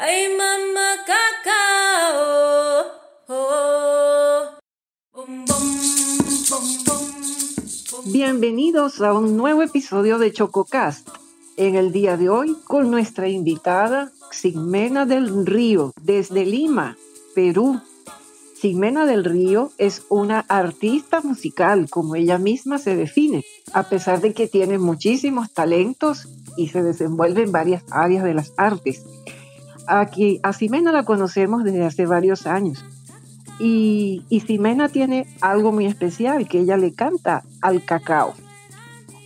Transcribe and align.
Ay, 0.00 0.28
mamá 0.28 0.90
cacao. 1.08 2.84
Oh. 3.26 4.42
Bienvenidos 8.04 9.00
a 9.00 9.12
un 9.12 9.36
nuevo 9.36 9.62
episodio 9.62 10.20
de 10.20 10.32
ChocoCast. 10.32 11.08
En 11.56 11.74
el 11.74 11.90
día 11.90 12.16
de 12.16 12.28
hoy 12.28 12.56
con 12.68 12.92
nuestra 12.92 13.26
invitada 13.26 14.12
Ximena 14.30 15.04
del 15.04 15.44
Río 15.44 15.92
desde 16.00 16.46
Lima, 16.46 16.96
Perú. 17.34 17.80
Ximena 18.60 19.04
del 19.04 19.24
Río 19.24 19.72
es 19.78 20.04
una 20.10 20.44
artista 20.48 21.22
musical, 21.22 21.90
como 21.90 22.14
ella 22.14 22.38
misma 22.38 22.78
se 22.78 22.94
define, 22.94 23.44
a 23.72 23.88
pesar 23.88 24.20
de 24.20 24.32
que 24.32 24.46
tiene 24.46 24.78
muchísimos 24.78 25.52
talentos 25.52 26.28
y 26.56 26.68
se 26.68 26.84
desenvuelve 26.84 27.42
en 27.42 27.52
varias 27.52 27.82
áreas 27.90 28.22
de 28.22 28.34
las 28.34 28.52
artes. 28.56 29.04
Aquí, 29.88 30.38
a 30.42 30.52
Ximena 30.52 30.92
la 30.92 31.04
conocemos 31.04 31.64
desde 31.64 31.86
hace 31.86 32.04
varios 32.04 32.46
años. 32.46 32.84
Y, 33.58 34.22
y 34.28 34.40
Ximena 34.40 34.90
tiene 34.90 35.26
algo 35.40 35.72
muy 35.72 35.86
especial, 35.86 36.46
que 36.46 36.60
ella 36.60 36.76
le 36.76 36.92
canta 36.92 37.42
al 37.62 37.82
cacao. 37.82 38.34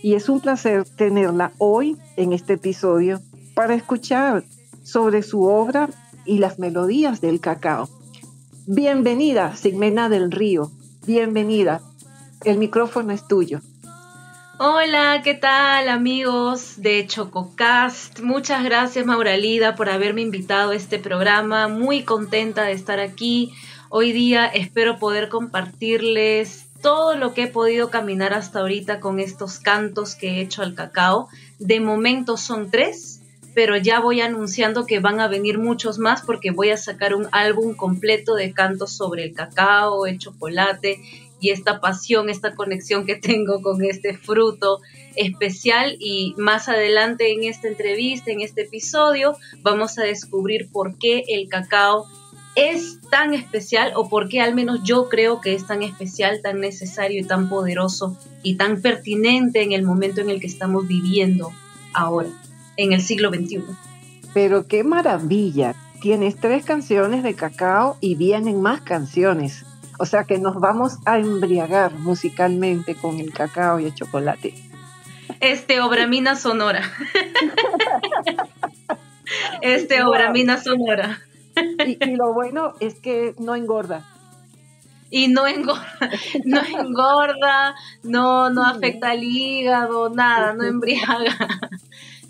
Y 0.01 0.15
es 0.15 0.29
un 0.29 0.39
placer 0.39 0.85
tenerla 0.85 1.51
hoy 1.57 1.97
en 2.15 2.31
este 2.31 2.53
episodio 2.53 3.19
para 3.53 3.75
escuchar 3.75 4.45
sobre 4.83 5.21
su 5.21 5.43
obra 5.43 5.89
y 6.25 6.39
las 6.39 6.59
melodías 6.59 7.19
del 7.19 7.41
cacao. 7.41 7.89
Bienvenida, 8.65 9.53
Ximena 9.57 10.07
del 10.07 10.31
Río. 10.31 10.71
Bienvenida. 11.05 11.81
El 12.45 12.57
micrófono 12.57 13.11
es 13.11 13.27
tuyo. 13.27 13.59
Hola, 14.59 15.21
¿qué 15.23 15.33
tal 15.33 15.89
amigos 15.89 16.75
de 16.79 17.07
ChocoCast? 17.07 18.19
Muchas 18.19 18.63
gracias 18.63 19.03
Mauralida 19.03 19.73
por 19.73 19.89
haberme 19.89 20.21
invitado 20.21 20.71
a 20.71 20.75
este 20.75 20.99
programa. 20.99 21.67
Muy 21.67 22.03
contenta 22.03 22.63
de 22.63 22.73
estar 22.73 22.99
aquí. 22.99 23.51
Hoy 23.89 24.11
día 24.11 24.45
espero 24.45 24.99
poder 24.99 25.29
compartirles 25.29 26.67
todo 26.83 27.15
lo 27.15 27.33
que 27.33 27.43
he 27.43 27.47
podido 27.47 27.89
caminar 27.89 28.35
hasta 28.35 28.59
ahorita 28.59 28.99
con 28.99 29.19
estos 29.19 29.57
cantos 29.57 30.13
que 30.13 30.29
he 30.29 30.41
hecho 30.41 30.61
al 30.61 30.75
cacao. 30.75 31.29
De 31.57 31.79
momento 31.79 32.37
son 32.37 32.69
tres, 32.69 33.21
pero 33.55 33.75
ya 33.75 33.99
voy 33.99 34.21
anunciando 34.21 34.85
que 34.85 34.99
van 34.99 35.19
a 35.19 35.27
venir 35.27 35.57
muchos 35.57 35.97
más 35.97 36.21
porque 36.21 36.51
voy 36.51 36.69
a 36.69 36.77
sacar 36.77 37.15
un 37.15 37.27
álbum 37.31 37.73
completo 37.75 38.35
de 38.35 38.53
cantos 38.53 38.91
sobre 38.95 39.23
el 39.23 39.33
cacao, 39.33 40.05
el 40.05 40.19
chocolate 40.19 41.01
y 41.43 41.49
esta 41.49 41.81
pasión, 41.81 42.29
esta 42.29 42.55
conexión 42.55 43.05
que 43.05 43.15
tengo 43.15 43.61
con 43.61 43.83
este 43.83 44.17
fruto 44.17 44.79
especial 45.17 45.97
y 45.99 46.33
más 46.37 46.69
adelante 46.69 47.33
en 47.33 47.43
esta 47.43 47.67
entrevista, 47.67 48.31
en 48.31 48.39
este 48.39 48.61
episodio, 48.61 49.35
vamos 49.61 49.99
a 49.99 50.03
descubrir 50.03 50.69
por 50.71 50.97
qué 50.97 51.25
el 51.27 51.49
cacao 51.49 52.07
es 52.55 52.99
tan 53.09 53.33
especial 53.33 53.91
o 53.95 54.07
por 54.07 54.29
qué 54.29 54.39
al 54.39 54.55
menos 54.55 54.83
yo 54.83 55.09
creo 55.09 55.41
que 55.41 55.53
es 55.53 55.67
tan 55.67 55.83
especial, 55.83 56.39
tan 56.41 56.61
necesario 56.61 57.19
y 57.19 57.25
tan 57.25 57.49
poderoso 57.49 58.17
y 58.41 58.55
tan 58.55 58.81
pertinente 58.81 59.63
en 59.63 59.73
el 59.73 59.83
momento 59.83 60.21
en 60.21 60.29
el 60.29 60.39
que 60.39 60.47
estamos 60.47 60.87
viviendo 60.87 61.51
ahora, 61.93 62.29
en 62.77 62.93
el 62.93 63.01
siglo 63.01 63.31
XXI. 63.31 63.63
Pero 64.33 64.65
qué 64.65 64.85
maravilla. 64.85 65.75
Tienes 65.99 66.37
tres 66.37 66.63
canciones 66.63 67.21
de 67.21 67.33
cacao 67.33 67.97
y 67.99 68.15
vienen 68.15 68.61
más 68.61 68.81
canciones. 68.81 69.65
O 69.99 70.05
sea 70.05 70.23
que 70.23 70.37
nos 70.37 70.59
vamos 70.59 70.97
a 71.05 71.19
embriagar 71.19 71.93
musicalmente 71.93 72.95
con 72.95 73.19
el 73.19 73.33
cacao 73.33 73.79
y 73.79 73.85
el 73.85 73.93
chocolate. 73.93 74.53
Este 75.39 75.81
Obramina 75.81 76.35
Sonora. 76.35 76.81
este 79.61 80.01
Wow. 80.01 80.09
Obramina 80.09 80.57
Sonora. 80.57 81.19
Y, 81.85 82.03
y 82.03 82.15
lo 82.15 82.33
bueno 82.33 82.73
es 82.79 82.95
que 82.95 83.35
no 83.39 83.55
engorda. 83.55 84.05
Y 85.09 85.27
no 85.27 85.45
engorda, 85.45 86.09
no 86.43 86.59
engorda, 86.79 87.75
no, 88.01 88.49
no 88.49 88.65
afecta 88.65 89.11
al 89.11 89.23
hígado, 89.23 90.09
nada, 90.09 90.53
no 90.53 90.63
embriaga. 90.63 91.37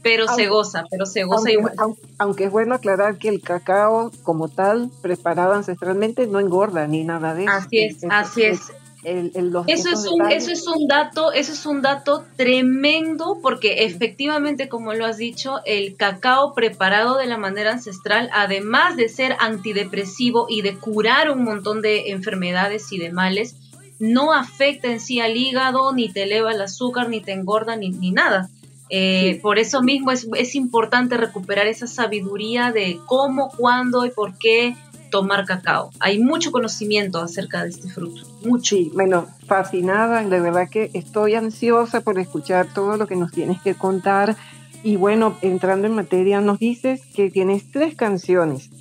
Pero 0.03 0.27
se 0.27 0.47
goza, 0.47 0.83
pero 0.91 1.05
se 1.05 1.23
goza 1.23 1.37
Aunque, 1.37 1.53
igual. 1.53 1.73
aun- 1.77 1.97
aunque 2.19 2.43
es 2.43 2.51
bueno 2.51 2.75
aclarar 2.75 3.17
que 3.17 3.29
el 3.29 3.41
cacao 3.41 4.11
como 4.23 4.49
tal, 4.49 4.89
preparado 5.01 5.53
ancestralmente, 5.53 6.27
no 6.27 6.39
engorda 6.39 6.85
ni 6.87 7.03
nada 7.05 7.33
de 7.33 7.43
eso. 7.45 7.53
Así 7.53 7.79
es, 7.79 7.97
así 8.09 8.43
es. 8.43 8.59
el- 9.05 9.31
el- 9.35 9.49
los- 9.49 9.67
Eso 9.67 9.89
es 9.89 10.05
un, 10.05 10.19
detalles. 10.19 10.43
eso 10.43 10.51
es 10.53 10.65
un 10.67 10.87
dato, 10.87 11.33
eso 11.33 11.51
es 11.51 11.65
un 11.65 11.81
dato 11.81 12.23
tremendo 12.37 13.37
porque 13.41 13.83
efectivamente, 13.83 14.69
como 14.69 14.93
lo 14.93 15.05
has 15.05 15.17
dicho, 15.17 15.59
el 15.65 15.97
cacao 15.97 16.53
preparado 16.53 17.17
de 17.17 17.25
la 17.25 17.37
manera 17.37 17.71
ancestral, 17.73 18.29
además 18.33 18.95
de 18.95 19.09
ser 19.09 19.35
antidepresivo 19.39 20.45
y 20.49 20.61
de 20.61 20.77
curar 20.77 21.29
un 21.31 21.43
montón 21.43 21.81
de 21.81 22.11
enfermedades 22.11 22.91
y 22.93 22.97
de 22.97 23.11
males, 23.11 23.55
no 23.99 24.31
afecta 24.33 24.87
en 24.89 24.99
sí 25.01 25.19
al 25.19 25.35
hígado, 25.35 25.91
ni 25.93 26.11
te 26.11 26.23
eleva 26.23 26.51
el 26.53 26.61
azúcar, 26.61 27.09
ni 27.09 27.19
te 27.21 27.31
engorda, 27.33 27.75
ni, 27.75 27.89
ni 27.89 28.11
nada. 28.11 28.49
Eh. 28.89 29.39
Por 29.41 29.59
eso 29.59 29.81
mismo 29.81 30.11
es, 30.11 30.27
es 30.35 30.55
importante 30.55 31.17
recuperar 31.17 31.67
esa 31.67 31.87
sabiduría 31.87 32.71
de 32.71 32.99
cómo, 33.05 33.49
cuándo 33.49 34.05
y 34.05 34.11
por 34.11 34.37
qué 34.37 34.75
tomar 35.13 35.45
cacao. 35.45 35.91
Hay 35.99 36.17
mucho 36.17 36.51
conocimiento 36.51 37.19
acerca 37.21 37.63
de 37.63 37.69
este 37.69 37.87
fruto, 37.87 38.23
mucho. 38.43 38.75
Sí, 38.75 38.91
bueno, 38.95 39.27
fascinada, 39.45 40.23
de 40.23 40.39
verdad 40.39 40.67
que 40.67 40.89
estoy 40.93 41.35
ansiosa 41.35 42.01
por 42.01 42.17
escuchar 42.17 42.73
todo 42.73 42.97
lo 42.97 43.05
que 43.05 43.15
nos 43.15 43.31
tienes 43.31 43.61
que 43.61 43.75
contar. 43.75 44.35
Y 44.81 44.95
bueno, 44.95 45.37
entrando 45.43 45.85
en 45.85 45.93
materia, 45.93 46.41
nos 46.41 46.57
dices 46.57 47.01
que 47.15 47.29
tienes 47.29 47.71
tres 47.71 47.95
canciones. 47.95 48.71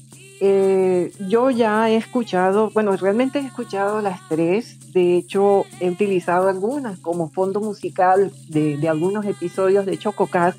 Eh, 0.44 1.12
yo 1.28 1.50
ya 1.50 1.88
he 1.88 1.94
escuchado, 1.94 2.70
bueno, 2.70 2.96
realmente 2.96 3.38
he 3.38 3.46
escuchado 3.46 4.02
las 4.02 4.28
tres. 4.28 4.92
De 4.92 5.16
hecho, 5.16 5.66
he 5.78 5.88
utilizado 5.88 6.48
algunas 6.48 6.98
como 6.98 7.30
fondo 7.30 7.60
musical 7.60 8.32
de, 8.48 8.76
de 8.76 8.88
algunos 8.88 9.24
episodios 9.24 9.86
de 9.86 9.96
ChocoCast, 9.96 10.58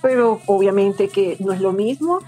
pero 0.00 0.40
obviamente 0.46 1.08
que 1.08 1.36
no 1.38 1.52
es 1.52 1.60
lo 1.60 1.74
mismo 1.74 2.20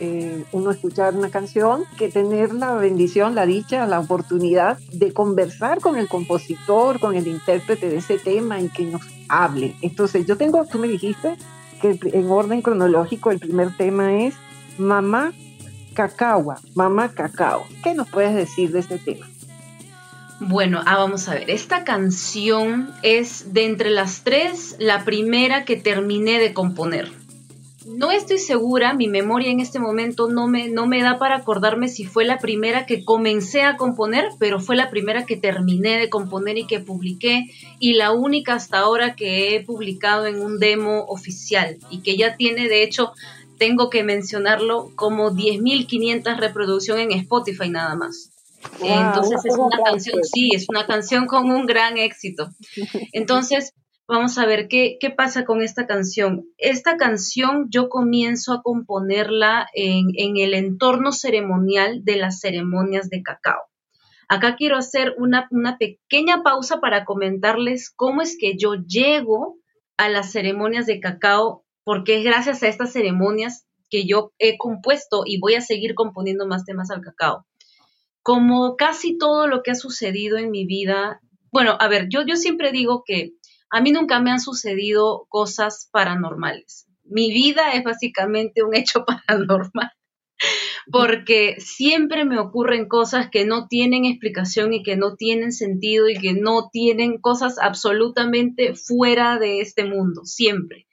eh, 0.00 0.44
uno 0.50 0.72
escuchar 0.72 1.14
una 1.14 1.30
canción 1.30 1.84
que 1.96 2.08
tener 2.08 2.52
la 2.52 2.74
bendición, 2.74 3.36
la 3.36 3.46
dicha, 3.46 3.86
la 3.86 4.00
oportunidad 4.00 4.76
de 4.92 5.12
conversar 5.12 5.78
con 5.78 5.96
el 5.96 6.08
compositor, 6.08 6.98
con 6.98 7.14
el 7.14 7.28
intérprete 7.28 7.88
de 7.88 7.98
ese 7.98 8.18
tema 8.18 8.60
y 8.60 8.70
que 8.70 8.86
nos 8.86 9.02
hable. 9.28 9.76
Entonces, 9.82 10.26
yo 10.26 10.36
tengo, 10.36 10.64
tú 10.66 10.80
me 10.80 10.88
dijiste 10.88 11.36
que 11.80 11.96
en 12.12 12.28
orden 12.28 12.60
cronológico 12.60 13.30
el 13.30 13.38
primer 13.38 13.76
tema 13.76 14.24
es 14.24 14.34
Mamá 14.78 15.32
Cacao, 15.94 16.54
Mamá 16.74 17.12
Cacao. 17.12 17.66
¿Qué 17.82 17.94
nos 17.94 18.08
puedes 18.08 18.34
decir 18.34 18.70
de 18.70 18.80
este 18.80 18.98
tema? 18.98 19.26
Bueno, 20.40 20.80
ah, 20.86 20.96
vamos 20.96 21.28
a 21.28 21.34
ver. 21.34 21.50
Esta 21.50 21.84
canción 21.84 22.90
es 23.02 23.52
de 23.52 23.66
entre 23.66 23.90
las 23.90 24.24
tres 24.24 24.74
la 24.78 25.04
primera 25.04 25.66
que 25.66 25.76
terminé 25.76 26.38
de 26.38 26.54
componer. 26.54 27.12
No 27.86 28.10
estoy 28.10 28.38
segura, 28.38 28.94
mi 28.94 29.08
memoria 29.08 29.50
en 29.50 29.60
este 29.60 29.78
momento 29.78 30.28
no 30.28 30.46
me, 30.46 30.68
no 30.68 30.86
me 30.86 31.02
da 31.02 31.18
para 31.18 31.36
acordarme 31.36 31.88
si 31.88 32.04
fue 32.04 32.24
la 32.24 32.38
primera 32.38 32.86
que 32.86 33.04
comencé 33.04 33.62
a 33.62 33.76
componer, 33.76 34.28
pero 34.38 34.60
fue 34.60 34.76
la 34.76 34.90
primera 34.90 35.26
que 35.26 35.36
terminé 35.36 35.98
de 35.98 36.08
componer 36.08 36.56
y 36.56 36.66
que 36.66 36.80
publiqué 36.80 37.46
y 37.78 37.94
la 37.94 38.12
única 38.12 38.54
hasta 38.54 38.78
ahora 38.78 39.16
que 39.16 39.56
he 39.56 39.64
publicado 39.64 40.26
en 40.26 40.40
un 40.40 40.58
demo 40.58 41.04
oficial 41.08 41.78
y 41.90 42.00
que 42.00 42.16
ya 42.16 42.36
tiene, 42.36 42.68
de 42.68 42.82
hecho, 42.82 43.12
tengo 43.60 43.90
que 43.90 44.02
mencionarlo, 44.02 44.90
como 44.96 45.32
10.500 45.32 46.38
reproducciones 46.38 47.04
en 47.04 47.12
Spotify 47.12 47.68
nada 47.68 47.94
más. 47.94 48.32
Wow, 48.80 48.88
Entonces 48.88 49.44
es 49.44 49.54
un 49.54 49.66
una 49.66 49.82
canción, 49.84 50.24
sí, 50.24 50.48
es 50.54 50.66
una 50.70 50.86
canción 50.86 51.26
con 51.26 51.50
un 51.50 51.66
gran 51.66 51.98
éxito. 51.98 52.48
Entonces, 53.12 53.74
vamos 54.08 54.38
a 54.38 54.46
ver 54.46 54.66
qué, 54.66 54.96
qué 54.98 55.10
pasa 55.10 55.44
con 55.44 55.60
esta 55.60 55.86
canción. 55.86 56.46
Esta 56.56 56.96
canción 56.96 57.66
yo 57.68 57.90
comienzo 57.90 58.54
a 58.54 58.62
componerla 58.62 59.68
en, 59.74 60.06
en 60.14 60.38
el 60.38 60.54
entorno 60.54 61.12
ceremonial 61.12 62.02
de 62.02 62.16
las 62.16 62.40
ceremonias 62.40 63.10
de 63.10 63.22
cacao. 63.22 63.60
Acá 64.26 64.56
quiero 64.56 64.78
hacer 64.78 65.14
una, 65.18 65.48
una 65.50 65.76
pequeña 65.76 66.42
pausa 66.42 66.80
para 66.80 67.04
comentarles 67.04 67.90
cómo 67.94 68.22
es 68.22 68.38
que 68.40 68.56
yo 68.56 68.74
llego 68.74 69.58
a 69.98 70.08
las 70.08 70.32
ceremonias 70.32 70.86
de 70.86 70.98
cacao, 70.98 71.66
porque 71.84 72.18
es 72.18 72.24
gracias 72.24 72.62
a 72.62 72.68
estas 72.68 72.92
ceremonias 72.92 73.66
que 73.88 74.06
yo 74.06 74.32
he 74.38 74.56
compuesto 74.58 75.22
y 75.26 75.40
voy 75.40 75.54
a 75.54 75.60
seguir 75.60 75.94
componiendo 75.94 76.46
más 76.46 76.64
temas 76.64 76.90
al 76.90 77.00
cacao 77.00 77.46
como 78.22 78.76
casi 78.76 79.16
todo 79.18 79.46
lo 79.46 79.62
que 79.62 79.72
ha 79.72 79.74
sucedido 79.74 80.38
en 80.38 80.50
mi 80.50 80.66
vida, 80.66 81.20
bueno, 81.50 81.76
a 81.78 81.88
ver, 81.88 82.08
yo, 82.10 82.24
yo 82.26 82.36
siempre 82.36 82.72
digo 82.72 83.02
que 83.04 83.32
a 83.70 83.80
mí 83.80 83.92
nunca 83.92 84.20
me 84.20 84.30
han 84.30 84.40
sucedido 84.40 85.26
cosas 85.28 85.88
paranormales. 85.92 86.86
Mi 87.04 87.32
vida 87.32 87.72
es 87.72 87.82
básicamente 87.82 88.62
un 88.62 88.74
hecho 88.74 89.04
paranormal, 89.26 89.90
porque 90.92 91.56
siempre 91.58 92.24
me 92.24 92.38
ocurren 92.38 92.88
cosas 92.88 93.30
que 93.30 93.44
no 93.44 93.68
tienen 93.68 94.04
explicación 94.04 94.74
y 94.74 94.82
que 94.82 94.96
no 94.96 95.16
tienen 95.16 95.52
sentido 95.52 96.08
y 96.08 96.14
que 96.14 96.34
no 96.34 96.68
tienen 96.70 97.18
cosas 97.18 97.58
absolutamente 97.58 98.74
fuera 98.74 99.38
de 99.38 99.60
este 99.60 99.84
mundo, 99.84 100.24
siempre. 100.24 100.86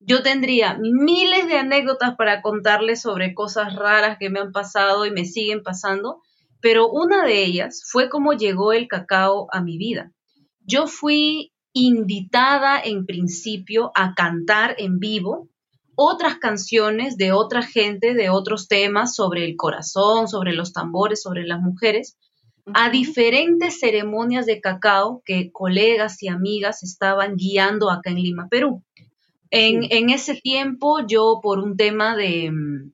Yo 0.00 0.22
tendría 0.22 0.78
miles 0.78 1.48
de 1.48 1.58
anécdotas 1.58 2.14
para 2.16 2.42
contarles 2.42 3.02
sobre 3.02 3.34
cosas 3.34 3.74
raras 3.74 4.16
que 4.18 4.30
me 4.30 4.40
han 4.40 4.52
pasado 4.52 5.06
y 5.06 5.10
me 5.10 5.24
siguen 5.24 5.62
pasando, 5.62 6.22
pero 6.60 6.88
una 6.88 7.24
de 7.24 7.44
ellas 7.44 7.82
fue 7.90 8.08
cómo 8.08 8.32
llegó 8.32 8.72
el 8.72 8.88
cacao 8.88 9.48
a 9.52 9.60
mi 9.60 9.78
vida. 9.78 10.12
Yo 10.60 10.86
fui 10.86 11.52
invitada 11.72 12.80
en 12.80 13.06
principio 13.06 13.92
a 13.94 14.14
cantar 14.14 14.74
en 14.78 14.98
vivo 14.98 15.48
otras 15.94 16.36
canciones 16.36 17.16
de 17.16 17.32
otra 17.32 17.62
gente, 17.62 18.14
de 18.14 18.30
otros 18.30 18.68
temas 18.68 19.16
sobre 19.16 19.44
el 19.44 19.56
corazón, 19.56 20.28
sobre 20.28 20.52
los 20.52 20.72
tambores, 20.72 21.22
sobre 21.22 21.44
las 21.44 21.60
mujeres, 21.60 22.16
a 22.72 22.90
diferentes 22.90 23.80
ceremonias 23.80 24.46
de 24.46 24.60
cacao 24.60 25.22
que 25.24 25.50
colegas 25.50 26.22
y 26.22 26.28
amigas 26.28 26.82
estaban 26.82 27.36
guiando 27.36 27.90
acá 27.90 28.10
en 28.10 28.16
Lima, 28.16 28.46
Perú. 28.48 28.84
En, 29.50 30.10
ese 30.10 30.34
tiempo 30.34 31.06
yo 31.06 31.40
por 31.42 31.58
un 31.58 31.76
tema 31.76 32.16
de, 32.16 32.50
mm, 32.50 32.92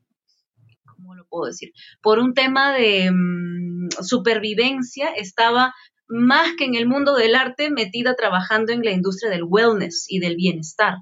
¿cómo 0.86 1.14
lo 1.14 1.26
puedo 1.26 1.46
decir? 1.46 1.72
Por 2.02 2.18
un 2.18 2.34
tema 2.34 2.72
de 2.72 3.10
mm, 3.10 3.88
supervivencia 4.02 5.08
estaba 5.08 5.74
más 6.06 6.54
que 6.56 6.64
en 6.64 6.74
el 6.74 6.86
mundo 6.86 7.14
del 7.14 7.34
arte 7.34 7.70
metida 7.70 8.14
trabajando 8.14 8.72
en 8.72 8.82
la 8.82 8.92
industria 8.92 9.30
del 9.30 9.44
wellness 9.44 10.06
y 10.08 10.18
del 10.20 10.36
bienestar. 10.36 10.98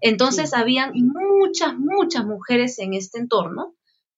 Entonces 0.00 0.52
habían 0.54 0.92
muchas, 0.94 1.74
muchas 1.78 2.24
mujeres 2.26 2.78
en 2.78 2.94
este 2.94 3.18
entorno 3.18 3.74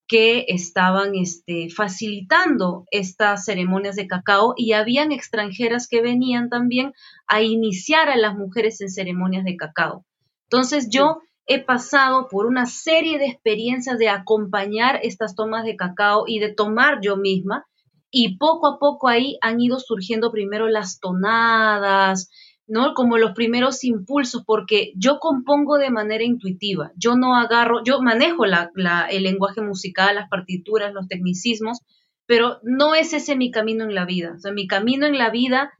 que 0.08 0.46
estaban 0.48 1.14
este, 1.14 1.68
facilitando 1.68 2.86
estas 2.90 3.44
ceremonias 3.44 3.94
de 3.94 4.08
cacao 4.08 4.54
y 4.56 4.72
habían 4.72 5.12
extranjeras 5.12 5.86
que 5.86 6.00
venían 6.00 6.48
también 6.48 6.94
a 7.26 7.42
iniciar 7.42 8.08
a 8.08 8.16
las 8.16 8.34
mujeres 8.34 8.80
en 8.80 8.88
ceremonias 8.90 9.44
de 9.44 9.56
cacao. 9.56 10.06
Entonces 10.50 10.88
yo 10.90 11.20
he 11.46 11.62
pasado 11.62 12.28
por 12.28 12.46
una 12.46 12.66
serie 12.66 13.18
de 13.18 13.26
experiencias 13.26 13.98
de 13.98 14.08
acompañar 14.08 15.00
estas 15.02 15.34
tomas 15.34 15.64
de 15.64 15.76
cacao 15.76 16.24
y 16.26 16.38
de 16.38 16.52
tomar 16.52 17.00
yo 17.02 17.16
misma 17.16 17.66
y 18.10 18.38
poco 18.38 18.66
a 18.66 18.78
poco 18.78 19.08
ahí 19.08 19.38
han 19.40 19.60
ido 19.60 19.78
surgiendo 19.78 20.30
primero 20.30 20.68
las 20.68 21.00
tonadas, 21.00 22.30
¿no? 22.66 22.94
Como 22.94 23.18
los 23.18 23.32
primeros 23.32 23.82
impulsos, 23.84 24.44
porque 24.46 24.92
yo 24.94 25.18
compongo 25.18 25.78
de 25.78 25.90
manera 25.90 26.24
intuitiva, 26.24 26.92
yo 26.96 27.16
no 27.16 27.36
agarro, 27.36 27.82
yo 27.84 28.00
manejo 28.00 28.46
la, 28.46 28.70
el 29.10 29.22
lenguaje 29.22 29.60
musical, 29.60 30.16
las 30.16 30.28
partituras, 30.28 30.92
los 30.92 31.08
tecnicismos, 31.08 31.80
pero 32.26 32.58
no 32.62 32.94
es 32.94 33.14
ese 33.14 33.36
mi 33.36 33.50
camino 33.50 33.84
en 33.84 33.94
la 33.94 34.04
vida. 34.04 34.34
O 34.36 34.38
sea, 34.38 34.52
mi 34.52 34.66
camino 34.66 35.06
en 35.06 35.16
la 35.16 35.30
vida 35.30 35.72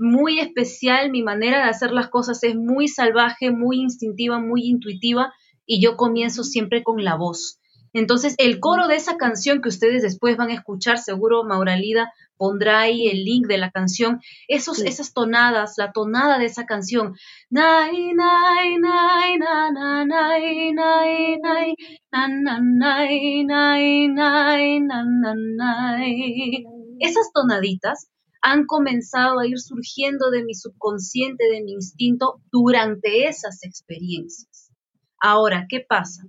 muy 0.00 0.40
especial, 0.40 1.10
mi 1.10 1.22
manera 1.22 1.58
de 1.58 1.70
hacer 1.70 1.92
las 1.92 2.08
cosas 2.08 2.42
es 2.42 2.56
muy 2.56 2.88
salvaje, 2.88 3.50
muy 3.50 3.80
instintiva, 3.80 4.38
muy 4.38 4.64
intuitiva 4.64 5.32
y 5.66 5.80
yo 5.80 5.96
comienzo 5.96 6.42
siempre 6.42 6.82
con 6.82 7.04
la 7.04 7.16
voz. 7.16 7.60
Entonces, 7.92 8.34
el 8.38 8.60
coro 8.60 8.86
de 8.86 8.96
esa 8.96 9.16
canción 9.16 9.60
que 9.60 9.68
ustedes 9.68 10.02
después 10.02 10.36
van 10.36 10.50
a 10.50 10.54
escuchar, 10.54 10.98
seguro 10.98 11.44
Mauralida 11.44 12.12
pondrá 12.36 12.80
ahí 12.80 13.08
el 13.08 13.24
link 13.24 13.46
de 13.46 13.58
la 13.58 13.70
canción, 13.70 14.20
esos, 14.48 14.80
esas 14.80 15.12
tonadas, 15.12 15.74
la 15.76 15.92
tonada 15.92 16.38
de 16.38 16.46
esa 16.46 16.64
canción, 16.66 17.14
esas 27.00 27.32
tonaditas 27.34 28.08
han 28.42 28.66
comenzado 28.66 29.38
a 29.38 29.46
ir 29.46 29.58
surgiendo 29.58 30.30
de 30.30 30.44
mi 30.44 30.54
subconsciente, 30.54 31.44
de 31.50 31.62
mi 31.62 31.72
instinto 31.72 32.40
durante 32.50 33.26
esas 33.26 33.62
experiencias. 33.62 34.70
Ahora, 35.18 35.66
¿qué 35.68 35.80
pasa? 35.80 36.24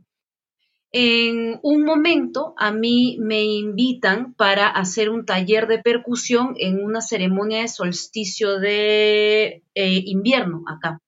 En 0.94 1.60
un 1.64 1.84
momento 1.86 2.54
a 2.58 2.74
mí 2.74 3.18
me 3.22 3.44
invitan 3.44 4.34
para 4.34 4.68
hacer 4.68 5.10
un 5.10 5.26
taller 5.26 5.68
de 5.68 5.80
percusión 5.80 6.54
en 6.58 6.84
una 6.84 7.00
ceremonia 7.00 7.62
de 7.62 7.70
solsticio 7.70 8.60
de 8.60 9.64
eh, 9.74 10.04
invierno 10.06 10.64
acá. 10.68 11.00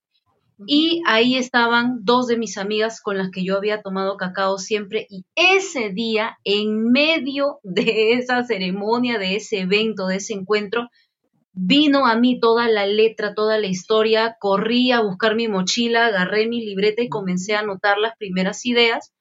Y 0.67 1.01
ahí 1.05 1.35
estaban 1.35 1.99
dos 2.03 2.27
de 2.27 2.37
mis 2.37 2.57
amigas 2.57 3.01
con 3.01 3.17
las 3.17 3.29
que 3.31 3.43
yo 3.43 3.57
había 3.57 3.81
tomado 3.81 4.17
cacao 4.17 4.57
siempre. 4.57 5.07
Y 5.09 5.25
ese 5.35 5.89
día, 5.89 6.37
en 6.43 6.91
medio 6.91 7.59
de 7.63 8.13
esa 8.13 8.43
ceremonia, 8.43 9.19
de 9.19 9.35
ese 9.35 9.59
evento, 9.59 10.07
de 10.07 10.17
ese 10.17 10.33
encuentro, 10.33 10.89
vino 11.53 12.07
a 12.07 12.15
mí 12.15 12.39
toda 12.39 12.67
la 12.67 12.85
letra, 12.85 13.35
toda 13.35 13.59
la 13.59 13.67
historia. 13.67 14.37
Corrí 14.39 14.91
a 14.91 15.01
buscar 15.01 15.35
mi 15.35 15.47
mochila, 15.47 16.07
agarré 16.07 16.47
mi 16.47 16.65
libreta 16.65 17.03
y 17.03 17.09
comencé 17.09 17.55
a 17.55 17.59
anotar 17.59 17.97
las 17.97 18.17
primeras 18.17 18.65
ideas. 18.65 19.13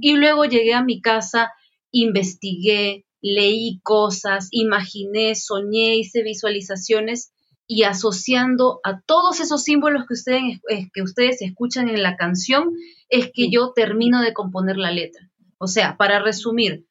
Y 0.00 0.14
luego 0.14 0.44
llegué 0.44 0.74
a 0.74 0.84
mi 0.84 1.00
casa, 1.00 1.52
investigué, 1.90 3.04
leí 3.20 3.80
cosas, 3.82 4.48
imaginé, 4.50 5.34
soñé, 5.34 5.96
hice 5.96 6.22
visualizaciones 6.22 7.33
y 7.66 7.84
asociando 7.84 8.80
a 8.84 9.00
todos 9.00 9.40
esos 9.40 9.62
símbolos 9.62 10.04
que 10.06 10.14
ustedes, 10.14 10.60
que 10.92 11.02
ustedes 11.02 11.40
escuchan 11.42 11.88
en 11.88 12.02
la 12.02 12.16
canción, 12.16 12.72
es 13.08 13.30
que 13.32 13.50
yo 13.50 13.72
termino 13.74 14.20
de 14.20 14.34
componer 14.34 14.76
la 14.76 14.90
letra. 14.90 15.30
O 15.58 15.66
sea, 15.66 15.96
para 15.96 16.18
resumir, 16.18 16.86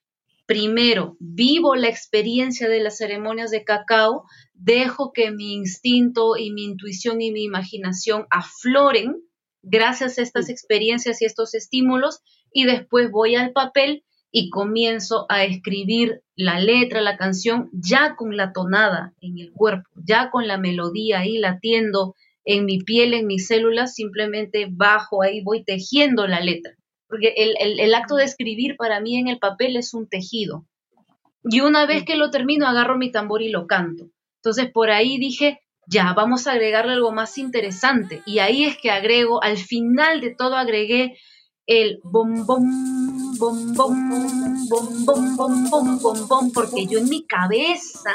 primero 0.45 1.15
vivo 1.19 1.75
la 1.75 1.89
experiencia 1.89 2.67
de 2.69 2.81
las 2.81 2.97
ceremonias 2.97 3.51
de 3.51 3.63
cacao, 3.63 4.25
dejo 4.53 5.13
que 5.13 5.31
mi 5.31 5.53
instinto 5.53 6.37
y 6.37 6.51
mi 6.51 6.63
intuición 6.63 7.21
y 7.21 7.31
mi 7.31 7.43
imaginación 7.43 8.25
afloren 8.29 9.21
gracias 9.61 10.17
a 10.17 10.21
estas 10.21 10.49
experiencias 10.49 11.21
y 11.21 11.25
estos 11.25 11.53
estímulos 11.53 12.21
y 12.51 12.65
después 12.65 13.09
voy 13.11 13.35
al 13.35 13.51
papel 13.51 14.03
y 14.35 14.49
comienzo 14.49 15.27
a 15.29 15.43
escribir 15.43 16.23
la 16.35 16.59
letra, 16.59 17.01
la 17.01 17.17
canción, 17.17 17.69
ya 17.71 18.15
con 18.15 18.35
la 18.35 18.51
tonada 18.51 19.13
en 19.21 19.37
el 19.37 19.51
cuerpo, 19.53 19.87
ya 19.95 20.31
con 20.31 20.47
la 20.47 20.57
melodía 20.57 21.19
ahí 21.19 21.37
latiendo 21.37 22.15
en 22.43 22.65
mi 22.65 22.79
piel, 22.79 23.13
en 23.13 23.27
mis 23.27 23.45
células, 23.45 23.93
simplemente 23.93 24.67
bajo 24.71 25.21
ahí, 25.21 25.43
voy 25.43 25.63
tejiendo 25.63 26.25
la 26.25 26.39
letra. 26.39 26.73
Porque 27.07 27.35
el, 27.37 27.93
acto 27.93 28.15
de 28.15 28.23
escribir 28.23 28.75
para 28.75 28.99
mí 29.01 29.17
en 29.17 29.27
el 29.27 29.37
papel 29.37 29.77
es 29.77 29.93
un 29.93 30.09
tejido. 30.09 30.65
Y 31.43 31.61
una 31.61 31.85
vez 31.85 32.03
que 32.03 32.15
lo 32.15 32.31
termino, 32.31 32.65
agarro 32.67 32.97
mi 32.97 33.11
tambor 33.11 33.43
y 33.43 33.49
lo 33.49 33.67
canto. 33.67 34.09
Entonces 34.37 34.71
por 34.73 34.89
ahí 34.89 35.19
dije, 35.19 35.59
ya, 35.85 36.11
vamos 36.13 36.47
a 36.47 36.53
agregarle 36.53 36.93
algo 36.93 37.11
más 37.11 37.37
interesante. 37.37 38.23
Y 38.25 38.39
ahí 38.39 38.63
es 38.63 38.79
que 38.79 38.89
agrego, 38.89 39.43
al 39.43 39.57
final 39.57 40.21
de 40.21 40.33
todo 40.33 40.55
agregué 40.55 41.19
el 41.65 41.99
bom 42.03 42.45
bom 42.45 43.37
bom 43.37 43.73
bom 43.73 44.09
bom 44.09 44.67
bom 44.67 45.35
bom 45.37 45.69
bom 45.69 45.99
bom 45.99 46.27
bom 46.27 46.51
porque 46.51 46.85
yo 46.87 46.99
en 46.99 47.07
mi 47.07 47.25
cabeza 47.25 48.11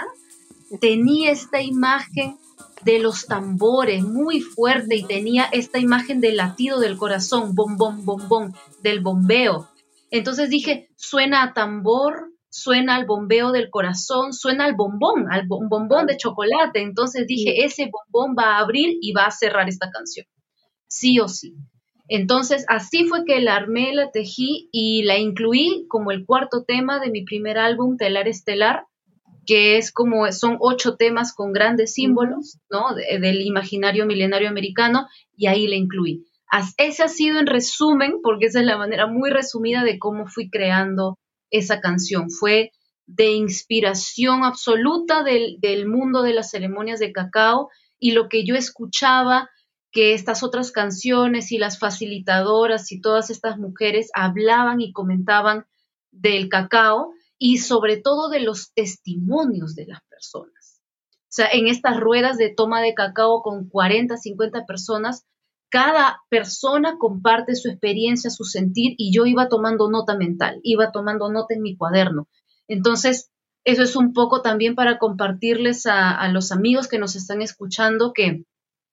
tenía 0.81 1.31
esta 1.31 1.63
imagen 1.63 2.37
de 2.85 2.99
los 2.99 3.27
tambores 3.27 4.03
muy 4.05 4.41
fuerte 4.41 4.97
y 4.97 5.05
tenía 5.05 5.45
esta 5.45 5.79
imagen 5.79 6.21
del 6.21 6.37
latido 6.37 6.79
del 6.79 6.97
corazón, 6.97 7.55
bom 7.55 7.77
bom 7.77 8.05
bom 8.05 8.29
bom, 8.29 8.53
del 8.83 9.01
bombeo. 9.01 9.69
Entonces 10.11 10.51
dije, 10.51 10.91
suena 10.97 11.43
a 11.43 11.55
tambor, 11.55 12.33
suena 12.51 12.97
al 12.97 13.07
bombeo 13.07 13.53
del 13.53 13.71
corazón, 13.71 14.33
suena 14.33 14.65
al 14.65 14.75
bombón, 14.75 15.31
al 15.31 15.47
bombón 15.47 16.07
de 16.07 16.17
chocolate. 16.17 16.83
Entonces 16.83 17.27
dije, 17.27 17.65
ese 17.65 17.91
bombón 17.91 18.37
va 18.39 18.57
a 18.57 18.59
abrir 18.61 18.99
y 19.01 19.13
va 19.13 19.27
a 19.27 19.31
cerrar 19.31 19.69
esta 19.69 19.91
canción. 19.91 20.27
Sí 20.87 21.19
o 21.21 21.29
sí. 21.29 21.55
Entonces, 22.09 22.65
así 22.69 23.05
fue 23.05 23.25
que 23.25 23.41
la 23.41 23.55
armé, 23.55 23.93
la 23.93 24.11
tejí 24.11 24.69
y 24.73 25.03
la 25.03 25.19
incluí 25.19 25.87
como 25.89 26.11
el 26.11 26.25
cuarto 26.25 26.65
tema 26.65 27.01
de 27.01 27.11
mi 27.11 27.25
primer 27.25 27.59
álbum, 27.59 27.97
Telar 27.99 28.29
Estelar, 28.29 28.87
que 29.47 29.77
es 29.77 29.93
como, 29.93 30.31
son 30.33 30.57
ocho 30.61 30.97
temas 30.97 31.35
con 31.35 31.53
grandes 31.53 31.95
símbolos, 31.95 32.59
¿no? 32.71 32.95
del 32.95 33.43
imaginario 33.43 34.07
milenario 34.07 34.49
americano, 34.49 35.07
y 35.37 35.47
ahí 35.47 35.67
la 35.67 35.77
incluí. 35.77 36.25
Ese 36.79 37.03
ha 37.03 37.09
sido 37.09 37.39
en 37.39 37.47
resumen, 37.47 38.21
porque 38.23 38.47
esa 38.47 38.61
es 38.61 38.67
la 38.67 38.79
manera 38.79 39.07
muy 39.07 39.31
resumida 39.31 39.85
de 39.85 39.99
cómo 39.99 40.27
fui 40.27 40.49
creando 40.51 41.19
esa 41.51 41.81
canción. 41.81 42.31
Fue 42.31 42.73
de 43.07 43.33
inspiración 43.33 44.45
absoluta 44.45 45.23
del, 45.23 45.57
del 45.61 45.87
mundo 45.87 46.23
de 46.23 46.35
las 46.35 46.51
ceremonias 46.51 47.01
de 47.01 47.13
cacao 47.13 47.69
y 47.99 48.13
lo 48.13 48.29
que 48.29 48.45
yo 48.45 48.55
escuchaba 48.55 49.51
que 49.91 50.15
estas 50.15 50.43
otras 50.43 50.71
canciones 50.71 51.51
y 51.53 51.59
las 51.59 51.79
facilitadoras 51.79 52.93
y 52.93 53.01
todas 53.01 53.31
estas 53.31 53.59
mujeres 53.59 54.11
hablaban 54.15 54.81
y 54.81 54.93
comentaban 54.93 55.67
del 56.11 56.49
cacao 56.49 57.13
y 57.39 57.59
sobre 57.59 57.97
todo 57.97 58.29
de 58.29 58.41
los 58.41 58.73
testimonios 58.75 59.75
de 59.75 59.87
las 59.87 60.03
personas. 60.09 60.83
O 61.23 61.31
sea, 61.31 61.49
en 61.53 61.69
estas 61.69 62.01
ruedas 62.01 62.37
de 62.37 62.53
toma 62.55 62.81
de 62.81 62.95
cacao 62.95 63.43
con 63.43 63.69
40, 63.69 64.17
50 64.17 64.67
personas, 64.67 65.27
cada 65.71 66.23
persona 66.31 66.97
comparte 66.99 67.55
su 67.55 67.69
experiencia, 67.69 68.31
su 68.31 68.45
sentir 68.45 68.95
y 68.97 69.13
yo 69.13 69.27
iba 69.27 69.49
tomando 69.49 69.91
nota 69.91 70.17
mental, 70.17 70.61
iba 70.63 70.91
tomando 70.91 71.31
nota 71.31 71.55
en 71.55 71.63
mi 71.63 71.77
cuaderno. 71.77 72.29
Entonces, 72.67 73.31
eso 73.65 73.83
es 73.83 73.97
un 73.97 74.15
poco 74.15 74.41
también 74.41 74.75
para 74.75 74.99
compartirles 74.99 75.87
a, 75.87 76.11
a 76.11 76.33
los 76.33 76.53
amigos 76.53 76.89
que 76.89 76.99
nos 76.99 77.17
están 77.17 77.43
escuchando 77.43 78.13
que 78.15 78.45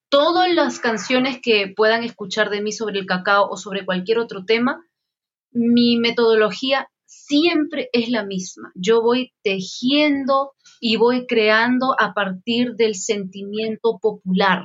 todas 0.09 0.53
las 0.53 0.79
canciones 0.79 1.39
que 1.41 1.73
puedan 1.75 2.03
escuchar 2.03 2.49
de 2.49 2.61
mí 2.61 2.71
sobre 2.71 2.99
el 2.99 3.05
cacao 3.05 3.49
o 3.49 3.57
sobre 3.57 3.85
cualquier 3.85 4.19
otro 4.19 4.45
tema, 4.45 4.85
mi 5.51 5.97
metodología 5.97 6.89
siempre 7.05 7.89
es 7.93 8.09
la 8.09 8.23
misma. 8.23 8.71
Yo 8.75 9.01
voy 9.01 9.33
tejiendo 9.43 10.53
y 10.79 10.97
voy 10.97 11.25
creando 11.27 11.95
a 11.99 12.13
partir 12.13 12.75
del 12.75 12.95
sentimiento 12.95 13.99
popular, 14.01 14.63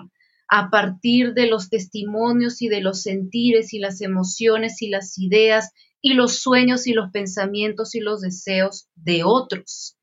a 0.48 0.70
partir 0.70 1.32
de 1.34 1.46
los 1.46 1.68
testimonios 1.68 2.60
y 2.62 2.68
de 2.68 2.80
los 2.80 3.02
sentires 3.02 3.72
y 3.72 3.78
las 3.78 4.00
emociones 4.00 4.82
y 4.82 4.88
las 4.88 5.16
ideas 5.18 5.72
y 6.02 6.14
los 6.14 6.38
sueños 6.38 6.86
y 6.86 6.92
los 6.92 7.10
pensamientos 7.10 7.94
y 7.94 8.00
los 8.00 8.20
deseos 8.20 8.88
de 8.94 9.22
otros. 9.24 9.96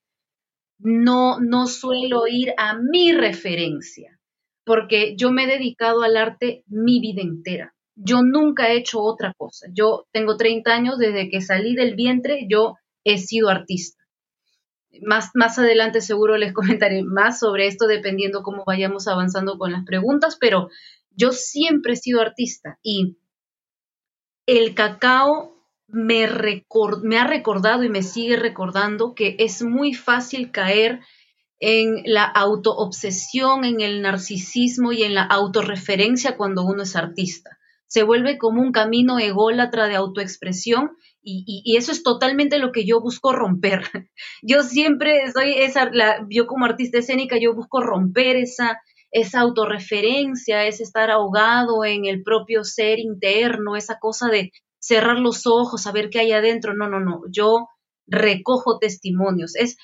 No, 0.80 1.40
no 1.40 1.68
suelo 1.68 2.28
ir 2.28 2.54
a 2.58 2.78
mi 2.78 3.12
referencia, 3.12 4.17
porque 4.68 5.16
yo 5.16 5.32
me 5.32 5.46
he 5.46 5.48
dedicado 5.48 6.04
al 6.04 6.18
arte 6.18 6.66
mi 6.68 7.00
vida 7.00 7.22
entera. 7.22 7.74
Yo 7.96 8.22
nunca 8.22 8.68
he 8.68 8.76
hecho 8.76 9.00
otra 9.02 9.34
cosa. 9.38 9.68
Yo 9.74 10.08
tengo 10.12 10.36
30 10.36 10.70
años, 10.72 10.98
desde 10.98 11.30
que 11.30 11.40
salí 11.40 11.74
del 11.74 11.96
vientre, 11.96 12.48
yo 12.50 12.76
he 13.06 13.18
sido 13.18 13.48
artista. 13.48 14.04
Más, 15.02 15.32
más 15.36 15.58
adelante 15.58 16.02
seguro 16.02 16.36
les 16.36 16.54
comentaré 16.54 17.02
más 17.02 17.40
sobre 17.40 17.68
esto 17.68 17.88
dependiendo 17.88 18.44
cómo 18.44 18.66
vayamos 18.68 19.08
avanzando 19.08 19.58
con 19.58 19.72
las 19.72 19.86
preguntas, 19.86 20.38
pero 20.38 20.70
yo 21.12 21.32
siempre 21.32 21.94
he 21.94 21.96
sido 21.96 22.20
artista 22.20 22.78
y 22.84 23.18
el 24.48 24.76
cacao 24.76 25.66
me, 25.88 26.28
me 27.04 27.18
ha 27.18 27.26
recordado 27.26 27.86
y 27.86 27.90
me 27.90 28.04
sigue 28.04 28.36
recordando 28.36 29.16
que 29.16 29.38
es 29.40 29.64
muy 29.64 29.94
fácil 29.94 30.52
caer 30.52 31.00
en 31.60 32.04
la 32.06 32.24
autoobsesión, 32.24 33.66
en 33.66 33.82
el 33.82 34.02
narcisismo 34.02 34.92
y 34.92 35.04
en 35.04 35.16
la 35.16 35.24
autorreferencia 35.24 36.38
cuando 36.38 36.64
uno 36.64 36.84
es 36.84 36.96
artista. 36.96 37.58
Se 37.88 38.04
vuelve 38.04 38.38
como 38.38 38.62
un 38.62 38.72
camino 38.72 39.18
ególatra 39.18 39.88
de 39.88 39.96
autoexpresión 39.96 40.92
y, 41.22 41.64
y, 41.66 41.76
eso 41.76 41.92
es 41.92 42.04
totalmente 42.04 42.58
lo 42.58 42.72
que 42.72 42.86
yo 42.86 43.02
busco 43.02 43.34
romper. 43.34 43.82
Yo 44.42 44.64
siempre 44.64 45.30
soy 45.34 45.56
esa, 45.58 45.92
yo 46.30 46.48
como 46.48 46.66
artista 46.66 47.00
escénica, 47.00 47.38
yo 47.38 47.54
busco 47.54 47.82
romper 47.82 48.38
esa, 48.38 48.80
esa 49.12 49.42
autorreferencia, 49.42 50.66
ese 50.66 50.84
estar 50.84 51.12
ahogado 51.12 51.84
en 51.84 52.06
el 52.06 52.24
propio 52.24 52.64
ser 52.64 53.00
interno, 53.00 53.76
esa 53.76 54.00
cosa 54.00 54.30
de 54.30 54.52
cerrar 54.80 55.20
los 55.20 55.46
ojos, 55.48 55.84
saber 55.84 56.10
qué 56.10 56.20
hay 56.20 56.32
adentro. 56.32 56.74
No, 56.74 56.88
no, 56.88 57.02
no. 57.02 57.24
Yo 57.30 57.68
recojo 58.08 58.80
testimonios. 58.80 59.56
Es, 59.56 59.78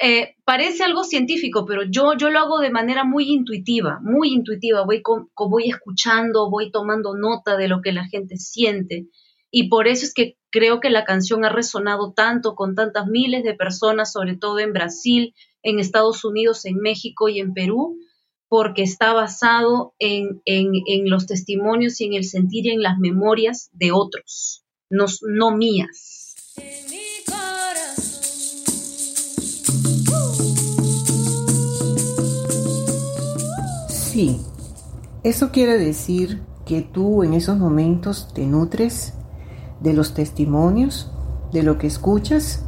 eh, 0.00 0.36
parece 0.44 0.84
algo 0.84 1.02
científico, 1.02 1.64
pero 1.66 1.82
yo, 1.84 2.14
yo 2.16 2.30
lo 2.30 2.38
hago 2.38 2.60
de 2.60 2.70
manera 2.70 3.04
muy 3.04 3.30
intuitiva, 3.30 3.98
muy 4.02 4.32
intuitiva. 4.32 4.84
Voy, 4.84 5.02
voy 5.36 5.68
escuchando, 5.68 6.50
voy 6.50 6.70
tomando 6.70 7.16
nota 7.16 7.56
de 7.56 7.68
lo 7.68 7.80
que 7.82 7.92
la 7.92 8.06
gente 8.06 8.36
siente. 8.36 9.08
Y 9.50 9.68
por 9.68 9.88
eso 9.88 10.06
es 10.06 10.14
que 10.14 10.36
creo 10.50 10.80
que 10.80 10.90
la 10.90 11.04
canción 11.04 11.44
ha 11.44 11.48
resonado 11.48 12.12
tanto 12.12 12.54
con 12.54 12.74
tantas 12.74 13.06
miles 13.06 13.42
de 13.42 13.54
personas, 13.54 14.12
sobre 14.12 14.36
todo 14.36 14.60
en 14.60 14.72
Brasil, 14.72 15.34
en 15.62 15.78
Estados 15.78 16.24
Unidos, 16.24 16.64
en 16.64 16.76
México 16.76 17.28
y 17.28 17.40
en 17.40 17.52
Perú, 17.52 17.98
porque 18.48 18.82
está 18.82 19.12
basado 19.12 19.94
en, 19.98 20.42
los 21.06 21.26
testimonios 21.26 22.00
y 22.00 22.04
en 22.04 22.14
el 22.14 22.24
sentir 22.24 22.66
y 22.66 22.70
en 22.70 22.82
las 22.82 22.98
memorias 22.98 23.70
de 23.72 23.92
otros, 23.92 24.64
no, 24.90 25.06
no 25.22 25.56
mías. 25.56 26.34
Sí, 34.12 34.40
eso 35.22 35.50
quiere 35.50 35.78
decir 35.78 36.42
que 36.66 36.82
tú 36.82 37.22
en 37.22 37.34
esos 37.34 37.58
momentos 37.58 38.32
te 38.34 38.46
nutres 38.46 39.14
de 39.80 39.94
los 39.94 40.14
testimonios, 40.14 41.10
de 41.52 41.62
lo 41.62 41.78
que 41.78 41.86
escuchas. 41.86 42.64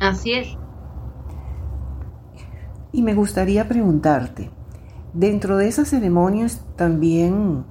Así 0.00 0.32
es. 0.32 0.48
Y 2.92 3.02
me 3.02 3.14
gustaría 3.14 3.68
preguntarte, 3.68 4.50
Dentro 5.12 5.56
de 5.56 5.66
esas 5.66 5.90
ceremonias 5.90 6.64
también 6.76 7.64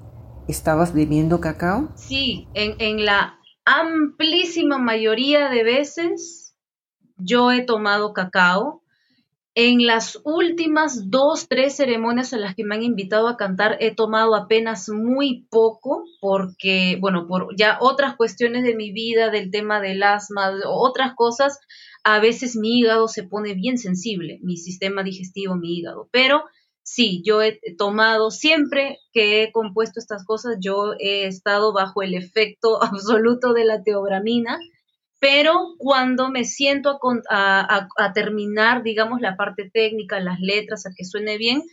estabas 0.48 0.94
bebiendo 0.94 1.40
cacao. 1.40 1.90
Sí, 1.96 2.50
en, 2.54 3.06
la 3.06 3.40
amplísima 3.64 4.78
mayoría 4.78 5.50
de 5.50 5.64
veces 5.64 6.56
yo 7.18 7.52
he 7.52 7.62
tomado 7.62 8.14
cacao. 8.14 8.84
En 9.56 9.86
las 9.86 10.22
últimas 10.24 11.10
dos, 11.10 11.48
tres 11.50 11.76
ceremonias 11.76 12.34
en 12.34 12.42
las 12.42 12.56
que 12.56 12.64
me 12.64 12.76
han 12.76 12.84
invitado 12.84 13.28
a 13.28 13.36
cantar 13.36 13.78
he 13.80 13.94
tomado 13.94 14.36
apenas 14.36 14.90
muy 14.90 15.48
poco 15.50 16.04
porque, 16.22 16.98
bueno, 17.02 17.28
por 17.28 17.56
ya 17.58 17.78
otras 17.82 18.16
cuestiones 18.16 18.64
de 18.64 18.76
mi 18.76 18.92
vida, 18.92 19.32
del 19.32 19.50
tema 19.50 19.82
del 19.82 20.04
asma, 20.04 20.54
otras 20.66 21.14
cosas, 21.16 21.60
a 22.04 22.20
veces 22.20 22.56
mi 22.56 22.80
hígado 22.80 23.08
se 23.08 23.24
pone 23.24 23.56
bien 23.56 23.78
sensible, 23.78 24.40
mi 24.44 24.56
sistema 24.56 25.04
digestivo, 25.04 25.56
mi 25.56 25.78
hígado, 25.78 26.08
pero 26.12 26.44
sí, 26.84 27.22
yo 27.26 27.42
he 27.42 27.60
tomado, 27.78 28.32
siempre 28.32 29.00
que 29.14 29.44
he 29.44 29.52
compuesto 29.52 30.00
estas 30.00 30.26
cosas, 30.26 30.58
yo 30.60 30.94
he 31.00 31.26
estado 31.26 31.74
bajo 31.74 32.02
el 32.02 32.14
efecto 32.14 32.82
absoluto 32.84 33.54
de 33.54 33.66
la 33.66 33.84
teobramina, 33.84 34.60
pero 35.20 35.76
cuando 35.78 36.30
me 36.30 36.46
siento 36.46 37.00
a, 37.30 38.12
terminar, 38.14 38.84
digamos, 38.84 39.20
la 39.20 39.36
parte 39.36 39.70
técnica, 39.72 40.20
las 40.20 40.40
letras, 40.40 40.86
a 40.86 40.92
que 40.96 41.04
suene 41.04 41.38
bien, 41.38 41.64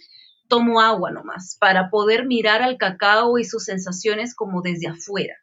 tomo 0.49 0.81
agua 0.81 1.11
nomás 1.11 1.57
para 1.61 1.91
poder 1.91 2.27
mirar 2.27 2.63
al 2.63 2.77
cacao 2.77 3.39
y 3.39 3.45
sus 3.45 3.65
sensaciones 3.65 4.35
como 4.35 4.63
desde 4.63 4.89
afuera, 4.89 5.37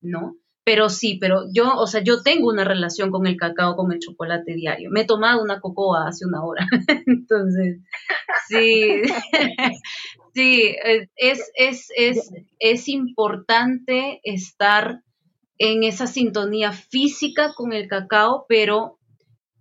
¿no? 0.00 0.36
Pero 0.64 0.90
sí, 0.90 1.16
pero 1.18 1.44
yo, 1.50 1.76
o 1.76 1.86
sea, 1.86 2.02
yo 2.02 2.22
tengo 2.22 2.48
una 2.48 2.64
relación 2.64 3.10
con 3.10 3.26
el 3.26 3.36
cacao, 3.36 3.74
con 3.74 3.90
el 3.90 4.00
chocolate 4.00 4.54
diario. 4.54 4.90
Me 4.90 5.00
he 5.00 5.06
tomado 5.06 5.42
una 5.42 5.60
cocoa 5.60 6.06
hace 6.06 6.26
una 6.26 6.44
hora. 6.44 6.66
Entonces, 7.06 7.78
sí, 8.48 9.00
sí, 10.34 10.76
es, 11.16 11.50
es, 11.56 11.88
es, 11.96 12.30
es 12.58 12.88
importante 12.88 14.20
estar 14.24 15.02
en 15.58 15.82
esa 15.84 16.06
sintonía 16.06 16.72
física 16.72 17.52
con 17.54 17.72
el 17.72 17.88
cacao, 17.88 18.46
pero 18.48 18.98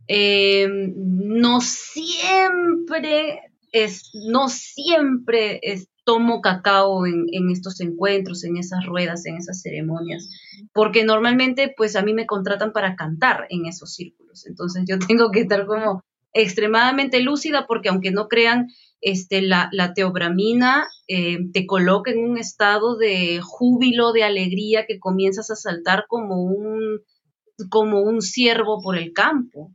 eh, 0.08 0.68
no 0.70 1.60
siempre 1.62 3.42
es, 3.72 4.12
no 4.14 4.48
siempre 4.50 5.60
tomo 6.08 6.40
cacao 6.40 7.06
en, 7.06 7.50
estos 7.52 7.82
encuentros, 7.82 8.46
en 8.46 8.56
esas 8.56 8.86
ruedas, 8.86 9.26
en 9.26 9.36
esas 9.36 9.62
ceremonias, 9.62 10.30
porque 10.74 11.04
normalmente 11.04 11.74
pues 11.76 11.98
a 11.98 12.02
mí 12.02 12.14
me 12.14 12.26
contratan 12.26 12.72
para 12.72 12.96
cantar 12.96 13.46
en 13.50 13.66
esos 13.66 13.94
círculos, 13.94 14.48
entonces 14.48 14.86
yo 14.88 14.98
tengo 15.08 15.32
que 15.32 15.42
estar 15.42 15.66
como 15.66 16.02
extremadamente 16.38 17.20
lúcida 17.20 17.66
porque 17.68 17.90
aunque 17.90 18.12
no 18.12 18.28
crean, 18.28 18.68
este, 19.02 19.42
la, 19.42 19.70
teobramina 19.96 20.88
eh, 21.08 21.40
te 21.54 21.66
coloca 21.66 22.12
en 22.12 22.20
un 22.20 22.38
estado 22.38 22.98
de 22.98 23.40
júbilo, 23.42 24.12
de 24.12 24.24
alegría, 24.24 24.86
que 24.88 25.00
comienzas 25.00 25.52
a 25.52 25.56
saltar 25.56 26.06
como 26.08 26.44
un, 26.44 27.02
como 27.70 28.02
un 28.02 28.22
ciervo 28.22 28.82
por 28.82 28.98
el 28.98 29.14
campo. 29.14 29.72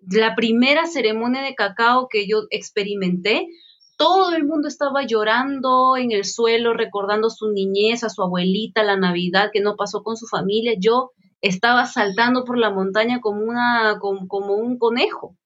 La 0.00 0.34
primera 0.34 0.86
ceremonia 0.86 1.42
de 1.42 1.54
cacao 1.54 2.08
que 2.08 2.28
yo 2.28 2.42
experimenté 2.50 3.48
todo 3.96 4.34
el 4.34 4.44
mundo 4.44 4.68
estaba 4.68 5.06
llorando 5.06 5.96
en 5.96 6.12
el 6.12 6.24
suelo, 6.24 6.74
recordando 6.74 7.30
su 7.30 7.50
niñez, 7.50 8.04
a 8.04 8.10
su 8.10 8.22
abuelita, 8.22 8.82
la 8.82 8.96
Navidad 8.96 9.50
que 9.52 9.60
no 9.60 9.74
pasó 9.76 10.02
con 10.02 10.16
su 10.16 10.26
familia. 10.26 10.74
Yo 10.78 11.12
estaba 11.40 11.86
saltando 11.86 12.44
por 12.44 12.58
la 12.58 12.70
montaña 12.70 13.20
como, 13.20 13.42
una, 13.42 13.98
como, 13.98 14.54
un 14.54 14.78
conejo. 14.78 15.36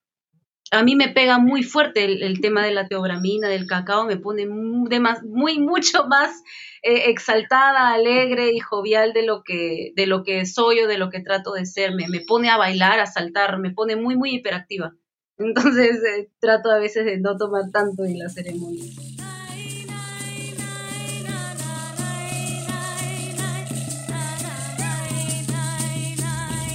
A 0.73 0.85
mí 0.85 0.95
me 0.95 1.09
pega 1.09 1.39
muy 1.39 1.65
fuerte 1.65 2.05
el, 2.05 2.41
tema 2.41 2.65
de 2.65 2.73
la 2.73 2.87
teobramina, 2.87 3.49
del 3.49 3.67
cacao, 3.67 4.05
me 4.05 4.17
pone 4.17 4.47
muy, 4.47 4.89
muy 5.25 5.59
mucho 5.61 6.07
más 6.07 6.31
eh, 6.83 7.11
exaltada, 7.11 7.93
alegre 7.93 8.53
y 8.53 8.61
jovial 8.61 9.13
de 9.13 9.25
lo, 9.25 9.43
que, 9.43 9.93
de 9.97 10.07
lo 10.07 10.23
que 10.23 10.47
soy 10.47 10.81
o 10.81 10.87
de 10.87 10.99
lo 10.99 11.11
que 11.11 11.21
trato 11.21 11.53
de 11.53 11.67
ser. 11.67 11.95
Me, 11.95 12.07
me 12.07 12.21
pone 12.21 12.51
a 12.51 12.57
bailar, 12.57 13.01
a 13.01 13.07
saltar, 13.07 13.59
me 13.59 13.73
pone 13.73 13.97
muy, 13.97 14.17
muy 14.17 14.35
hiperactiva. 14.35 14.95
Entonces 15.39 16.03
eh, 16.05 16.31
trato 16.39 16.71
a 16.71 16.79
veces 16.79 17.05
de 17.05 17.19
no 17.19 17.37
tomar 17.37 17.71
tanto 17.73 18.05
en 18.05 18.19
la 18.19 18.29
ceremonia. 18.29 18.85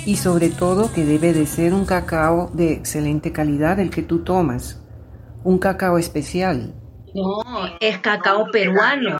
Y 0.05 0.17
sobre 0.17 0.49
todo 0.49 0.93
que 0.93 1.03
debe 1.03 1.33
de 1.33 1.47
ser 1.47 1.73
un 1.73 1.83
cacao 1.83 2.51
de 2.53 2.73
excelente 2.73 3.31
calidad 3.31 3.79
el 3.79 3.89
que 3.89 4.03
tú 4.03 4.23
tomas. 4.23 4.79
Un 5.43 5.57
cacao 5.57 5.97
especial. 5.97 6.75
No, 7.15 7.41
es 7.79 7.97
cacao 7.97 8.51
peruano. 8.51 9.17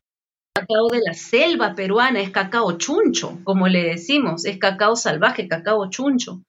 Cacao 0.53 0.87
de 0.91 1.01
la 1.03 1.15
selva 1.15 1.73
peruana, 1.73 2.21
es 2.21 2.29
cacao 2.29 2.77
chuncho, 2.77 3.39
como 3.43 3.67
le 3.67 3.83
decimos, 3.83 4.45
es 4.45 4.59
cacao 4.59 4.95
salvaje, 4.95 5.47
cacao 5.47 5.89
chuncho 5.89 6.43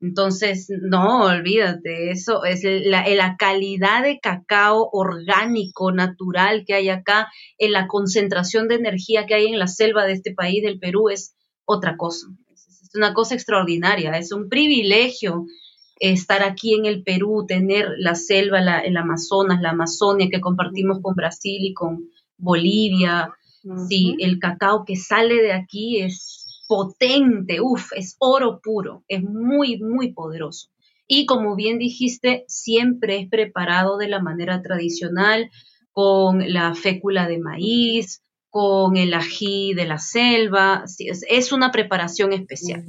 Entonces, 0.00 0.66
no, 0.68 1.24
olvídate, 1.26 2.10
eso 2.10 2.44
es 2.44 2.62
la, 2.64 3.08
la, 3.08 3.36
calidad 3.36 4.02
de 4.02 4.18
cacao 4.20 4.88
orgánico, 4.92 5.92
natural 5.92 6.64
que 6.66 6.74
hay 6.74 6.88
acá, 6.88 7.28
en 7.56 7.72
la 7.72 7.86
concentración 7.86 8.66
de 8.66 8.74
energía 8.74 9.26
que 9.26 9.34
hay 9.34 9.46
en 9.46 9.58
la 9.58 9.68
selva 9.68 10.04
de 10.04 10.12
este 10.12 10.34
país, 10.34 10.62
del 10.62 10.80
Perú, 10.80 11.08
es 11.08 11.34
otra 11.64 11.96
cosa. 11.96 12.26
Una 12.96 13.14
cosa 13.14 13.34
extraordinaria, 13.34 14.12
es 14.12 14.32
un 14.32 14.48
privilegio 14.48 15.46
estar 15.98 16.42
aquí 16.42 16.74
en 16.74 16.86
el 16.86 17.02
Perú, 17.02 17.44
tener 17.46 17.88
la 17.98 18.14
selva, 18.14 18.60
la, 18.60 18.80
el 18.80 18.96
Amazonas, 18.96 19.60
la 19.60 19.70
Amazonia 19.70 20.28
que 20.30 20.40
compartimos 20.40 21.00
con 21.00 21.14
Brasil 21.14 21.64
y 21.64 21.74
con 21.74 22.10
Bolivia. 22.36 23.32
Sí, 23.88 24.14
el 24.20 24.38
cacao 24.38 24.84
que 24.84 24.94
sale 24.94 25.42
de 25.42 25.52
aquí 25.52 26.00
es 26.00 26.64
potente, 26.68 27.60
uff, 27.60 27.92
es 27.96 28.16
oro 28.18 28.60
puro, 28.62 29.02
es 29.08 29.22
muy, 29.22 29.78
muy 29.78 30.12
poderoso. 30.12 30.68
Y 31.08 31.26
como 31.26 31.56
bien 31.56 31.78
dijiste, 31.78 32.44
siempre 32.48 33.18
es 33.18 33.28
preparado 33.28 33.96
de 33.96 34.08
la 34.08 34.20
manera 34.20 34.62
tradicional, 34.62 35.50
con 35.92 36.52
la 36.52 36.74
fécula 36.74 37.26
de 37.26 37.38
maíz, 37.38 38.22
con 38.56 38.96
el 38.96 39.12
ají 39.12 39.74
de 39.74 39.84
la 39.84 39.98
selva, 39.98 40.84
es, 40.98 41.52
una 41.52 41.72
preparación 41.72 42.32
especial. 42.32 42.84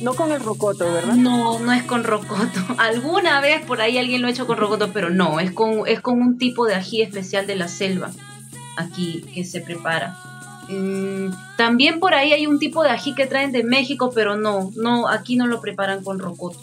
No 0.00 0.14
con 0.14 0.32
el 0.32 0.40
rocoto, 0.40 0.90
¿verdad? 0.90 1.16
No, 1.16 1.58
no 1.58 1.74
es 1.74 1.82
con 1.82 2.04
rocoto. 2.04 2.60
Alguna 2.78 3.42
vez 3.42 3.62
por 3.66 3.82
ahí 3.82 3.98
alguien 3.98 4.22
lo 4.22 4.28
ha 4.28 4.30
hecho 4.30 4.46
con 4.46 4.56
rocoto, 4.56 4.94
pero 4.94 5.10
no, 5.10 5.40
es 5.40 5.52
con, 5.52 5.86
es 5.86 6.00
con 6.00 6.22
un 6.22 6.38
tipo 6.38 6.64
de 6.64 6.76
ají 6.76 7.02
especial 7.02 7.46
de 7.46 7.56
la 7.56 7.68
selva 7.68 8.10
aquí 8.78 9.22
que 9.34 9.44
se 9.44 9.60
prepara. 9.60 10.16
Mm, 10.70 11.34
también 11.58 12.00
por 12.00 12.14
ahí 12.14 12.32
hay 12.32 12.46
un 12.46 12.58
tipo 12.58 12.82
de 12.82 12.88
ají 12.88 13.14
que 13.14 13.26
traen 13.26 13.52
de 13.52 13.62
México, 13.62 14.10
pero 14.14 14.36
no, 14.36 14.70
no, 14.74 15.06
aquí 15.06 15.36
no 15.36 15.46
lo 15.46 15.60
preparan 15.60 16.02
con 16.02 16.18
rocoto. 16.18 16.60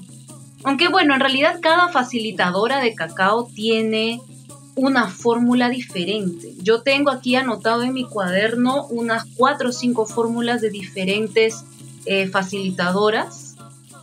Aunque 0.63 0.87
bueno, 0.87 1.13
en 1.13 1.19
realidad 1.19 1.59
cada 1.61 1.89
facilitadora 1.89 2.79
de 2.79 2.95
cacao 2.95 3.47
tiene 3.53 4.19
una 4.77 5.10
fórmula 5.10 5.69
diferente. 5.69 6.53
Yo 6.62 6.84
tengo 6.84 7.10
aquí 7.10 7.36
anotado 7.36 7.81
en 7.81 7.93
mi 7.93 8.05
cuaderno 8.05 8.86
unas 8.88 9.25
cuatro 9.36 9.69
o 9.69 9.72
cinco 9.74 10.05
fórmulas 10.05 10.62
de 10.62 10.69
diferentes 10.69 11.65
eh, 12.05 12.27
facilitadoras, 12.27 13.55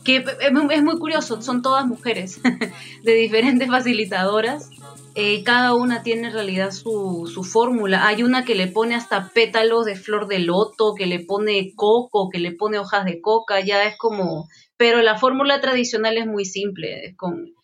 que 0.02 0.24
es 0.40 0.82
muy 0.82 0.98
curioso, 0.98 1.40
son 1.40 1.62
todas 1.62 1.86
mujeres, 1.86 2.40
de 3.04 3.14
diferentes 3.14 3.68
facilitadoras. 3.68 4.68
Eh, 5.14 5.44
cada 5.44 5.74
una 5.74 6.02
tiene 6.02 6.26
en 6.26 6.32
realidad 6.34 6.72
su, 6.72 7.30
su 7.32 7.44
fórmula. 7.44 8.08
Hay 8.08 8.24
una 8.24 8.44
que 8.44 8.56
le 8.56 8.66
pone 8.66 8.96
hasta 8.96 9.28
pétalos 9.28 9.86
de 9.86 9.94
flor 9.94 10.26
de 10.26 10.40
loto, 10.40 10.94
que 10.96 11.06
le 11.06 11.20
pone 11.20 11.72
coco, 11.76 12.28
que 12.30 12.40
le 12.40 12.50
pone 12.50 12.80
hojas 12.80 13.04
de 13.04 13.20
coca, 13.20 13.60
ya 13.60 13.84
es 13.84 13.96
como... 13.96 14.48
Pero 14.76 15.02
la 15.02 15.16
fórmula 15.16 15.60
tradicional 15.60 16.18
es 16.18 16.26
muy 16.26 16.44
simple, 16.44 17.06
es 17.06 17.16
con, 17.16 17.54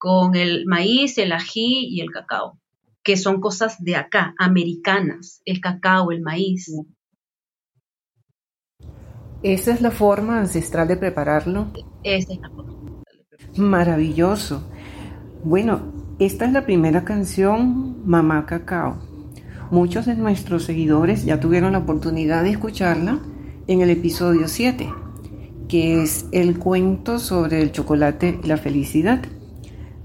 con 0.00 0.34
el 0.34 0.64
maíz, 0.64 1.18
el 1.18 1.30
ají 1.30 1.86
y 1.90 2.00
el 2.00 2.10
cacao, 2.10 2.58
que 3.04 3.18
son 3.18 3.38
cosas 3.38 3.84
de 3.84 3.96
acá, 3.96 4.34
americanas, 4.38 5.42
el 5.44 5.60
cacao, 5.60 6.10
el 6.10 6.22
maíz. 6.22 6.72
¿Esa 9.42 9.74
es 9.74 9.82
la 9.82 9.90
forma 9.90 10.40
ancestral 10.40 10.88
de 10.88 10.96
prepararlo? 10.96 11.70
Esa 12.02 12.32
es 12.32 12.40
la 12.40 12.48
forma. 12.48 13.02
Maravilloso. 13.58 14.72
Bueno, 15.44 15.92
esta 16.18 16.46
es 16.46 16.52
la 16.52 16.64
primera 16.64 17.04
canción, 17.04 18.02
Mamá 18.08 18.46
Cacao. 18.46 18.98
Muchos 19.70 20.06
de 20.06 20.14
nuestros 20.14 20.64
seguidores 20.64 21.26
ya 21.26 21.40
tuvieron 21.40 21.72
la 21.72 21.78
oportunidad 21.80 22.42
de 22.42 22.52
escucharla 22.52 23.18
en 23.66 23.82
el 23.82 23.90
episodio 23.90 24.48
7, 24.48 24.90
que 25.68 26.02
es 26.02 26.24
el 26.32 26.58
cuento 26.58 27.18
sobre 27.18 27.60
el 27.60 27.70
chocolate 27.70 28.40
y 28.42 28.46
la 28.46 28.56
felicidad. 28.56 29.20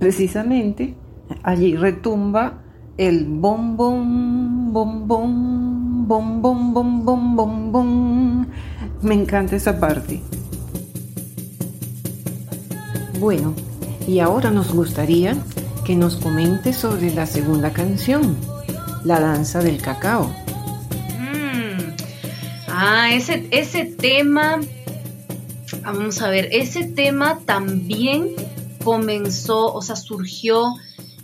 Precisamente 0.05 0.93
allí 1.41 1.75
retumba 1.75 2.62
el 2.95 3.25
bombón, 3.25 4.71
bombón, 4.71 6.07
bombón, 6.07 6.74
bombón, 6.75 7.35
bombón. 7.35 8.47
Me 9.01 9.15
encanta 9.15 9.55
esa 9.55 9.79
parte. 9.79 10.21
Bueno, 13.19 13.56
y 14.08 14.19
ahora 14.19 14.51
nos 14.51 14.71
gustaría 14.75 15.36
que 15.84 15.95
nos 15.95 16.17
comente 16.17 16.71
sobre 16.71 17.12
la 17.12 17.25
segunda 17.25 17.73
canción, 17.73 18.38
La 19.03 19.19
danza 19.19 19.60
del 19.63 19.82
cacao. 19.82 20.27
Mm. 21.19 21.95
Ah, 22.67 23.10
ese, 23.12 23.47
ese 23.49 23.86
tema, 23.86 24.60
vamos 25.82 26.21
a 26.21 26.30
ver, 26.30 26.47
ese 26.51 26.84
tema 26.84 27.39
también 27.47 28.36
comenzó, 28.86 29.74
o 29.74 29.82
sea, 29.82 29.95
surgió 29.95 30.76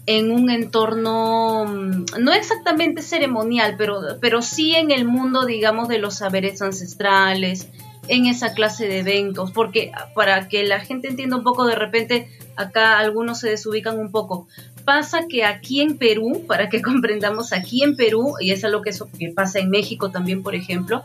en 0.08 0.32
un 0.32 0.50
entorno 0.50 1.66
mm, 1.66 2.06
no 2.20 2.34
exactamente 2.34 3.04
ceremonial, 3.04 3.76
pero, 3.78 4.02
pero 4.20 4.42
sí 4.42 4.76
en 4.76 4.92
el 4.92 5.06
mundo, 5.06 5.46
digamos, 5.46 5.88
de 5.88 6.00
los 6.00 6.16
saberes 6.16 6.62
ancestrales, 6.62 7.68
en 8.08 8.26
esa 8.26 8.54
clase 8.54 8.88
de 8.88 9.00
eventos, 9.00 9.52
porque 9.52 9.92
para 10.16 10.48
que 10.48 10.64
la 10.64 10.80
gente 10.80 11.08
entienda 11.08 11.38
un 11.38 11.44
poco, 11.44 11.66
de 11.66 11.76
repente 11.76 12.28
acá 12.56 12.98
algunos 12.98 13.40
se 13.40 13.50
desubican 13.50 14.00
un 14.00 14.12
poco. 14.12 14.48
Pasa 14.84 15.28
que 15.30 15.46
aquí 15.46 15.82
en 15.82 15.98
Perú, 15.98 16.44
para 16.48 16.68
que 16.68 16.82
comprendamos, 16.92 17.54
aquí 17.54 17.84
en 17.84 17.96
Perú, 17.96 18.34
y 18.40 18.52
es 18.52 18.64
algo 18.66 18.82
que, 18.82 18.90
eso, 18.90 19.08
que 19.18 19.30
pasa 19.30 19.60
en 19.60 19.70
México 19.70 20.10
también, 20.10 20.42
por 20.42 20.56
ejemplo, 20.56 21.04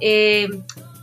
eh, 0.00 0.48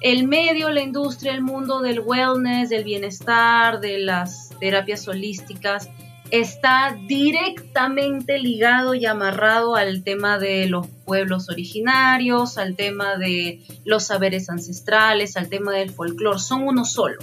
el 0.01 0.27
medio, 0.27 0.69
la 0.69 0.81
industria, 0.81 1.33
el 1.33 1.41
mundo 1.41 1.79
del 1.81 1.99
wellness, 1.99 2.69
del 2.69 2.83
bienestar, 2.83 3.79
de 3.79 3.99
las 3.99 4.49
terapias 4.59 5.07
holísticas, 5.07 5.89
está 6.31 6.97
directamente 7.07 8.39
ligado 8.39 8.95
y 8.95 9.05
amarrado 9.05 9.75
al 9.75 10.03
tema 10.03 10.39
de 10.39 10.67
los 10.67 10.87
pueblos 11.05 11.49
originarios, 11.49 12.57
al 12.57 12.75
tema 12.75 13.17
de 13.17 13.61
los 13.85 14.05
saberes 14.05 14.49
ancestrales, 14.49 15.37
al 15.37 15.49
tema 15.49 15.73
del 15.73 15.91
folclore, 15.91 16.39
son 16.39 16.63
uno 16.63 16.85
solo. 16.85 17.19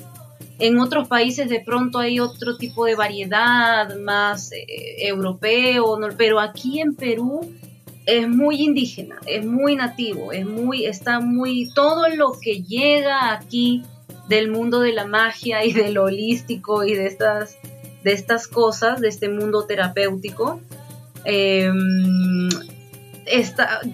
En 0.61 0.79
otros 0.79 1.09
países 1.09 1.49
de 1.49 1.61
pronto 1.61 1.99
hay 1.99 2.21
otro 2.21 2.57
tipo 2.57 2.85
de 2.85 2.97
variedad 2.97 3.97
más 3.97 4.53
eh, 4.53 5.07
europeo, 5.07 5.99
pero 6.17 6.41
aquí 6.41 6.81
en 6.81 6.95
Perú 6.95 7.53
es 8.09 8.27
muy 8.27 8.63
indígena, 8.63 9.21
es 9.27 9.45
muy 9.45 9.77
nativo, 9.77 10.33
es 10.33 10.47
muy, 10.47 10.87
está 10.87 11.21
muy, 11.21 11.71
todo 11.75 12.09
lo 12.09 12.33
que 12.41 12.63
llega 12.63 13.35
aquí 13.35 13.83
del 14.31 14.51
mundo 14.51 14.81
de 14.81 14.95
la 14.95 15.05
magia 15.05 15.63
y 15.63 15.75
del 15.75 15.99
holístico 15.99 16.85
y 16.85 16.95
de 16.95 17.07
estas 17.07 17.59
de 18.03 18.13
estas 18.13 18.49
cosas, 18.49 19.01
de 19.01 19.09
este 19.09 19.29
mundo 19.29 19.67
terapéutico, 19.67 20.61
em, 21.25 22.49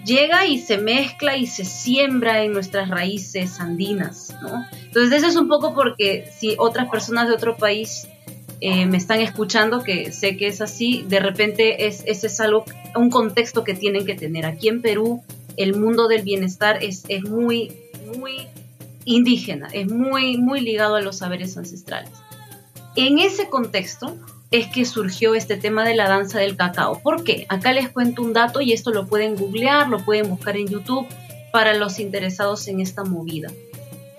llega 0.05 0.45
y 0.45 0.59
se 0.59 0.77
mezcla 0.77 1.35
y 1.35 1.47
se 1.47 1.65
siembra 1.65 2.43
en 2.43 2.53
nuestras 2.53 2.89
raíces 2.89 3.59
andinas, 3.59 4.33
¿no? 4.41 4.65
Entonces 4.85 5.17
eso 5.17 5.27
es 5.27 5.35
un 5.35 5.49
poco 5.49 5.73
porque 5.73 6.31
si 6.37 6.55
otras 6.57 6.87
personas 6.89 7.27
de 7.27 7.33
otro 7.33 7.57
país 7.57 8.07
eh, 8.61 8.85
me 8.85 8.97
están 8.97 9.21
escuchando, 9.21 9.83
que 9.83 10.11
sé 10.11 10.37
que 10.37 10.47
es 10.47 10.61
así, 10.61 11.03
de 11.07 11.19
repente 11.19 11.87
es, 11.87 12.03
ese 12.05 12.27
es 12.27 12.39
algo, 12.39 12.65
un 12.95 13.09
contexto 13.09 13.63
que 13.63 13.73
tienen 13.73 14.05
que 14.05 14.15
tener. 14.15 14.45
Aquí 14.45 14.69
en 14.69 14.81
Perú 14.81 15.23
el 15.57 15.75
mundo 15.75 16.07
del 16.07 16.23
bienestar 16.23 16.83
es, 16.83 17.03
es 17.07 17.23
muy, 17.23 17.71
muy 18.17 18.47
indígena, 19.05 19.67
es 19.71 19.91
muy, 19.91 20.37
muy 20.37 20.61
ligado 20.61 20.95
a 20.95 21.01
los 21.01 21.17
saberes 21.17 21.57
ancestrales. 21.57 22.11
En 22.95 23.19
ese 23.19 23.49
contexto 23.49 24.17
es 24.51 24.67
que 24.67 24.85
surgió 24.85 25.35
este 25.35 25.57
tema 25.57 25.83
de 25.83 25.95
la 25.95 26.07
danza 26.07 26.39
del 26.39 26.55
cacao. 26.55 27.01
¿Por 27.01 27.23
qué? 27.23 27.45
Acá 27.49 27.73
les 27.73 27.89
cuento 27.89 28.21
un 28.21 28.33
dato 28.33 28.61
y 28.61 28.73
esto 28.73 28.91
lo 28.91 29.05
pueden 29.07 29.35
googlear, 29.35 29.89
lo 29.89 30.03
pueden 30.03 30.29
buscar 30.29 30.55
en 30.55 30.67
YouTube 30.67 31.07
para 31.51 31.73
los 31.73 31.99
interesados 31.99 32.67
en 32.67 32.79
esta 32.79 33.03
movida. 33.03 33.49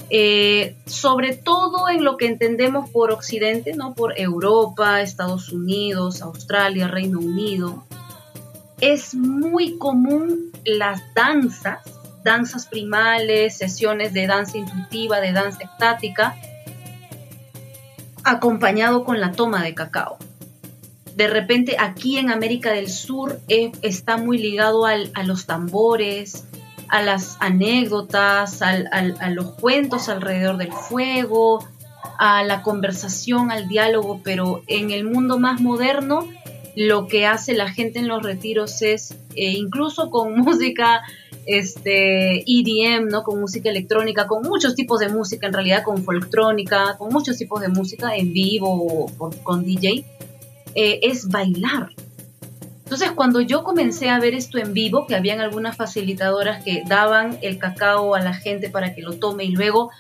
Eh, 0.09 0.77
sobre 0.87 1.37
todo 1.37 1.89
en 1.89 2.05
lo 2.05 2.17
que 2.17 2.27
entendemos 2.27 2.89
por 2.91 3.11
Occidente, 3.11 3.75
¿no? 3.75 3.95
por 3.95 4.19
Europa, 4.19 5.01
Estados 5.01 5.53
Unidos, 5.53 6.23
Australia, 6.23 6.87
Reino 6.87 7.19
Unido, 7.19 7.85
es 8.81 9.15
muy 9.15 9.79
común 9.79 10.53
las 10.65 11.03
danzas, 11.15 11.81
danzas 12.23 12.67
primales, 12.67 13.57
sesiones 13.59 14.13
de 14.13 14.27
danza 14.27 14.59
intuitiva, 14.59 15.21
de 15.21 15.33
danza 15.33 15.65
estática, 15.65 16.37
acompañado 18.23 19.05
con 19.05 19.21
la 19.21 19.33
toma 19.33 19.65
de 19.65 19.75
cacao. 19.75 20.19
De 21.17 21.29
repente 21.29 21.77
aquí 21.81 22.19
en 22.19 22.31
América 22.31 22.73
del 22.73 22.91
Sur 22.91 23.41
eh, 23.49 23.73
está 23.83 24.19
muy 24.19 24.39
ligado 24.39 24.85
a 24.85 25.23
los 25.25 25.47
tambores, 25.47 26.45
a 26.89 27.03
las 27.03 27.37
anécdotas, 27.41 28.63
a 28.63 29.31
los 29.31 29.53
cuentos 29.53 30.09
alrededor 30.09 30.57
del 30.57 30.73
fuego, 30.73 31.67
a 32.19 32.45
la 32.45 32.63
conversación, 32.63 33.51
al 33.51 33.69
diálogo, 33.69 34.21
pero 34.23 34.63
en 34.67 34.91
el 34.91 35.05
mundo 35.05 35.39
más 35.39 35.61
moderno 35.61 36.29
lo 36.77 37.07
que 37.09 37.27
hace 37.27 37.55
la 37.55 37.71
gente 37.71 37.99
en 37.99 38.07
los 38.07 38.23
retiros 38.23 38.83
es, 38.83 39.13
eh, 39.35 39.53
incluso 39.53 40.11
con 40.11 40.39
música 40.39 41.03
este, 41.47 42.41
EDM, 42.47 43.09
¿no? 43.09 43.23
con 43.23 43.41
música 43.41 43.71
electrónica, 43.71 44.27
con 44.27 44.43
muchos 44.43 44.75
tipos 44.75 45.01
de 45.01 45.09
música, 45.09 45.47
en 45.47 45.55
realidad 45.55 45.83
con 45.83 46.05
folktrónica, 46.05 46.97
con 46.99 47.13
muchos 47.13 47.39
tipos 47.39 47.61
de 47.61 47.69
música 47.69 48.15
en 48.15 48.33
vivo 48.33 49.07
o 49.19 49.31
con 49.43 49.65
DJ, 49.65 50.05
eh, 50.75 51.01
es 51.03 51.29
bailar. 51.29 51.91
Entonces, 52.87 53.11
cuando 53.11 53.41
yo 53.41 53.65
comencé 53.65 54.11
a 54.11 54.21
ver 54.21 54.35
esto 54.35 54.59
en 54.59 54.73
vivo, 54.73 55.09
que 55.09 55.17
habían 55.17 55.41
algunas 55.41 55.77
facilitadoras 55.77 56.63
que 56.63 56.85
daban 56.87 57.37
el 57.43 57.59
cacao 57.59 58.15
a 58.15 58.21
la 58.21 58.33
gente 58.33 58.71
para 58.71 58.95
que 58.95 59.03
lo 59.03 59.15
tome 59.15 59.43
y 59.43 59.51
luego 59.51 59.91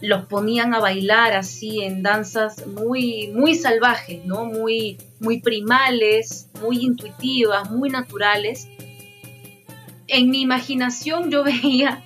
los 0.00 0.26
ponían 0.26 0.74
a 0.74 0.80
bailar 0.80 1.34
así 1.34 1.84
en 1.84 2.02
danzas 2.02 2.66
muy, 2.66 3.28
muy 3.28 3.54
salvajes, 3.54 4.24
¿no? 4.24 4.46
Muy, 4.46 4.98
muy 5.20 5.40
primales, 5.42 6.50
muy 6.60 6.78
intuitivas, 6.78 7.70
muy 7.70 7.88
naturales. 7.88 8.66
En 10.08 10.28
mi 10.28 10.40
imaginación 10.40 11.30
yo 11.30 11.44
veía 11.44 12.02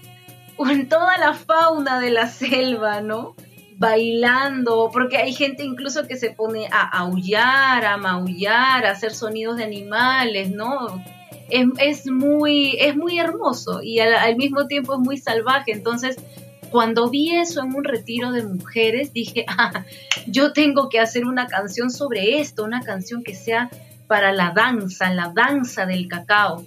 toda 0.91 1.17
la 1.17 1.33
fauna 1.33 2.01
de 2.01 2.11
la 2.11 2.29
selva, 2.29 3.01
¿no? 3.01 3.35
Bailando, 3.79 4.91
porque 4.93 5.19
hay 5.19 5.33
gente 5.33 5.63
incluso 5.63 6.07
que 6.07 6.17
se 6.17 6.31
pone 6.31 6.69
a 6.71 6.83
aullar, 6.99 7.85
a 7.85 7.97
maullar, 7.97 8.85
a 8.85 8.91
hacer 8.91 9.15
sonidos 9.15 9.57
de 9.57 9.65
animales, 9.65 10.51
¿no? 10.51 11.03
Es, 11.49 12.07
muy, 12.11 12.77
es 12.79 12.95
muy 12.95 13.19
hermoso 13.19 13.81
y 13.83 14.01
al, 14.01 14.37
mismo 14.37 14.67
tiempo 14.67 14.95
es 14.95 15.01
muy 15.01 15.17
salvaje. 15.17 15.73
Entonces, 15.73 16.17
cuando 16.71 17.09
vi 17.09 17.37
eso 17.37 17.63
en 17.63 17.75
un 17.75 17.85
retiro 17.85 18.33
de 18.33 18.43
mujeres, 18.43 19.13
dije, 19.13 19.45
ah, 19.49 19.85
yo 20.27 20.53
tengo 20.53 20.89
que 20.89 20.99
hacer 20.99 21.25
una 21.25 21.47
canción 21.47 21.91
sobre 21.91 22.41
esto, 22.41 22.65
una 22.65 22.83
canción 22.83 23.23
que 23.23 23.37
sea 23.37 23.71
para 24.09 24.33
la 24.33 24.51
danza, 24.51 25.11
la 25.15 25.33
danza 25.35 25.87
del 25.87 26.09
cacao. 26.09 26.67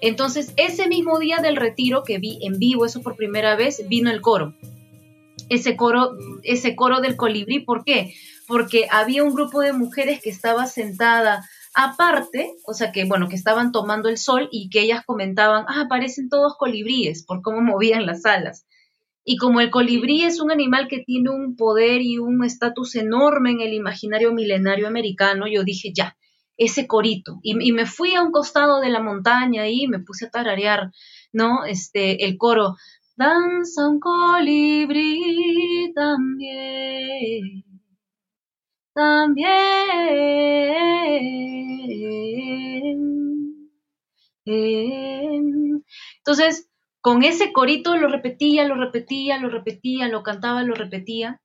Entonces, 0.00 0.52
ese 0.56 0.86
mismo 0.86 1.18
día 1.18 1.38
del 1.38 1.56
retiro 1.56 2.04
que 2.04 2.18
vi 2.18 2.38
en 2.42 2.58
vivo, 2.58 2.86
eso 2.86 3.02
por 3.02 3.16
primera 3.16 3.56
vez, 3.56 3.82
vino 3.88 4.10
el 4.10 4.20
coro 4.20 4.54
ese 5.48 5.76
coro, 5.76 6.12
ese 6.42 6.76
coro 6.76 7.00
del 7.00 7.16
colibrí. 7.16 7.60
¿Por 7.60 7.84
qué? 7.84 8.14
Porque 8.46 8.86
había 8.90 9.24
un 9.24 9.34
grupo 9.34 9.60
de 9.60 9.72
mujeres 9.72 10.20
que 10.20 10.30
estaba 10.30 10.66
sentada 10.66 11.44
aparte, 11.74 12.54
o 12.66 12.72
sea 12.72 12.92
que, 12.92 13.04
bueno, 13.04 13.28
que 13.28 13.34
estaban 13.34 13.72
tomando 13.72 14.08
el 14.08 14.16
sol 14.16 14.48
y 14.52 14.70
que 14.70 14.80
ellas 14.80 15.02
comentaban, 15.04 15.64
ah, 15.68 15.86
parecen 15.88 16.28
todos 16.28 16.56
colibríes 16.56 17.24
por 17.24 17.42
cómo 17.42 17.60
movían 17.62 18.06
las 18.06 18.24
alas. 18.24 18.66
Y 19.26 19.38
como 19.38 19.60
el 19.60 19.70
colibrí 19.70 20.22
es 20.22 20.38
un 20.38 20.52
animal 20.52 20.86
que 20.86 20.98
tiene 20.98 21.30
un 21.30 21.56
poder 21.56 22.02
y 22.02 22.18
un 22.18 22.44
estatus 22.44 22.94
enorme 22.94 23.52
en 23.52 23.60
el 23.60 23.72
imaginario 23.72 24.32
milenario 24.32 24.86
americano, 24.86 25.46
yo 25.50 25.64
dije, 25.64 25.92
ya, 25.94 26.16
ese 26.58 26.86
corito. 26.86 27.40
Y, 27.42 27.56
y, 27.66 27.72
me 27.72 27.86
fui 27.86 28.14
a 28.14 28.22
un 28.22 28.30
costado 28.30 28.80
de 28.80 28.90
la 28.90 29.00
montaña 29.00 29.66
y 29.66 29.88
me 29.88 29.98
puse 29.98 30.26
a 30.26 30.30
tararear, 30.30 30.92
¿no? 31.32 31.64
Este, 31.64 32.26
el 32.26 32.36
coro 32.36 32.76
danza 33.16 33.88
un 33.88 34.00
colibrí 34.00 35.92
también, 35.94 37.64
también. 38.94 39.74
Entonces, 46.18 46.68
con 47.00 47.22
ese 47.22 47.52
corito 47.52 47.96
lo 47.96 48.08
repetía, 48.08 48.64
lo 48.66 48.76
repetía, 48.76 49.38
lo 49.38 49.48
repetía, 49.50 50.08
lo 50.08 50.22
cantaba, 50.22 50.62
lo 50.62 50.74
repetía. 50.74 51.40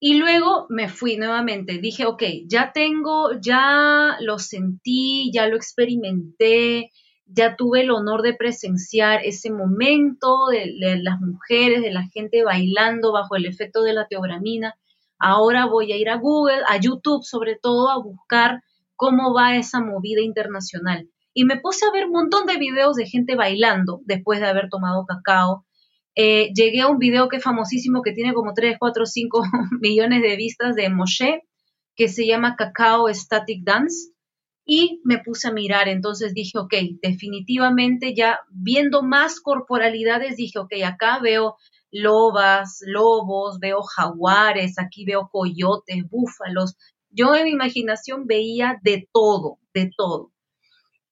Y 0.00 0.14
luego 0.14 0.66
me 0.68 0.88
fui 0.88 1.16
nuevamente. 1.16 1.78
Dije, 1.78 2.06
ok, 2.06 2.22
ya 2.46 2.72
tengo, 2.72 3.40
ya 3.40 4.16
lo 4.20 4.38
sentí, 4.38 5.30
ya 5.32 5.46
lo 5.46 5.56
experimenté, 5.56 6.90
ya 7.34 7.56
tuve 7.56 7.82
el 7.82 7.90
honor 7.90 8.22
de 8.22 8.34
presenciar 8.34 9.20
ese 9.24 9.50
momento 9.50 10.46
de, 10.50 10.98
las 11.02 11.20
mujeres, 11.20 11.82
de 11.82 11.90
la 11.90 12.04
gente 12.08 12.44
bailando 12.44 13.12
bajo 13.12 13.36
el 13.36 13.46
efecto 13.46 13.82
de 13.82 13.92
la 13.92 14.06
teogramina. 14.06 14.74
Ahora 15.18 15.66
voy 15.66 15.92
a 15.92 15.96
ir 15.96 16.10
a 16.10 16.16
Google, 16.16 16.62
a 16.68 16.78
YouTube 16.78 17.24
sobre 17.24 17.56
todo, 17.56 17.90
a 17.90 18.02
buscar 18.02 18.62
cómo 18.96 19.34
va 19.34 19.56
esa 19.56 19.80
movida 19.80 20.20
internacional. 20.20 21.08
Y 21.34 21.44
me 21.44 21.58
puse 21.58 21.86
a 21.86 21.92
ver 21.92 22.06
un 22.06 22.12
montón 22.12 22.46
de 22.46 22.58
videos 22.58 22.96
de 22.96 23.06
gente 23.06 23.36
bailando 23.36 24.00
después 24.04 24.40
de 24.40 24.46
haber 24.46 24.68
tomado 24.68 25.06
cacao. 25.06 25.64
Eh, 26.14 26.52
llegué 26.54 26.82
a 26.82 26.88
un 26.88 26.98
video 26.98 27.28
que 27.28 27.38
es 27.38 27.42
famosísimo, 27.42 28.02
que 28.02 28.12
tiene 28.12 28.34
como 28.34 28.52
3, 28.52 28.76
4, 28.78 29.06
5 29.06 29.42
millones 29.80 30.22
de 30.22 30.36
vistas 30.36 30.74
de 30.74 30.90
Moshe, 30.90 31.42
que 31.96 32.08
se 32.08 32.26
llama 32.26 32.56
Cacao 32.56 33.08
Static 33.08 33.64
Dance 33.64 34.11
y 34.64 35.00
me 35.04 35.18
puse 35.18 35.48
a 35.48 35.52
mirar, 35.52 35.88
entonces 35.88 36.34
dije, 36.34 36.58
ok, 36.58 36.74
definitivamente 37.02 38.14
ya 38.14 38.40
viendo 38.50 39.02
más 39.02 39.40
corporalidades, 39.40 40.36
dije, 40.36 40.58
ok, 40.58 40.72
acá 40.84 41.18
veo 41.20 41.56
lobas, 41.90 42.78
lobos, 42.86 43.58
veo 43.58 43.82
jaguares, 43.82 44.78
aquí 44.78 45.04
veo 45.04 45.28
coyotes, 45.30 46.08
búfalos. 46.08 46.76
Yo 47.10 47.34
en 47.34 47.44
mi 47.44 47.50
imaginación 47.50 48.26
veía 48.26 48.78
de 48.82 49.08
todo, 49.12 49.58
de 49.74 49.90
todo. 49.96 50.32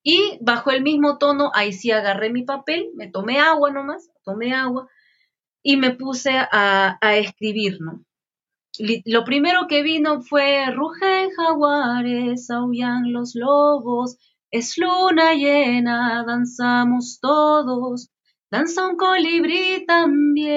Y 0.03 0.39
bajo 0.41 0.71
el 0.71 0.83
mismo 0.83 1.19
tono, 1.19 1.51
ahí 1.55 1.73
sí 1.73 1.91
agarré 1.91 2.31
mi 2.31 2.45
papel, 2.45 2.91
me 2.95 3.09
tomé 3.09 3.39
agua 3.39 3.71
nomás, 3.71 4.09
tomé 4.25 4.55
agua 4.55 4.89
y 5.63 5.77
me 5.77 5.91
puse 5.91 6.31
a, 6.39 6.99
a 7.01 7.17
escribir, 7.17 7.79
¿no? 7.81 8.03
Lo 8.79 9.25
primero 9.25 9.67
que 9.69 9.83
vino 9.83 10.23
fue 10.23 10.71
rugen 10.71 11.31
jaguares, 11.37 12.51
aullan 12.51 13.13
los 13.13 13.35
lobos, 13.35 14.17
es 14.51 14.79
luna 14.79 15.35
llena, 15.35 16.25
danzamos 16.27 17.19
todos, 17.21 18.11
danza 18.51 18.89
un 18.89 18.97
colibrí 18.97 19.85
también. 19.87 20.51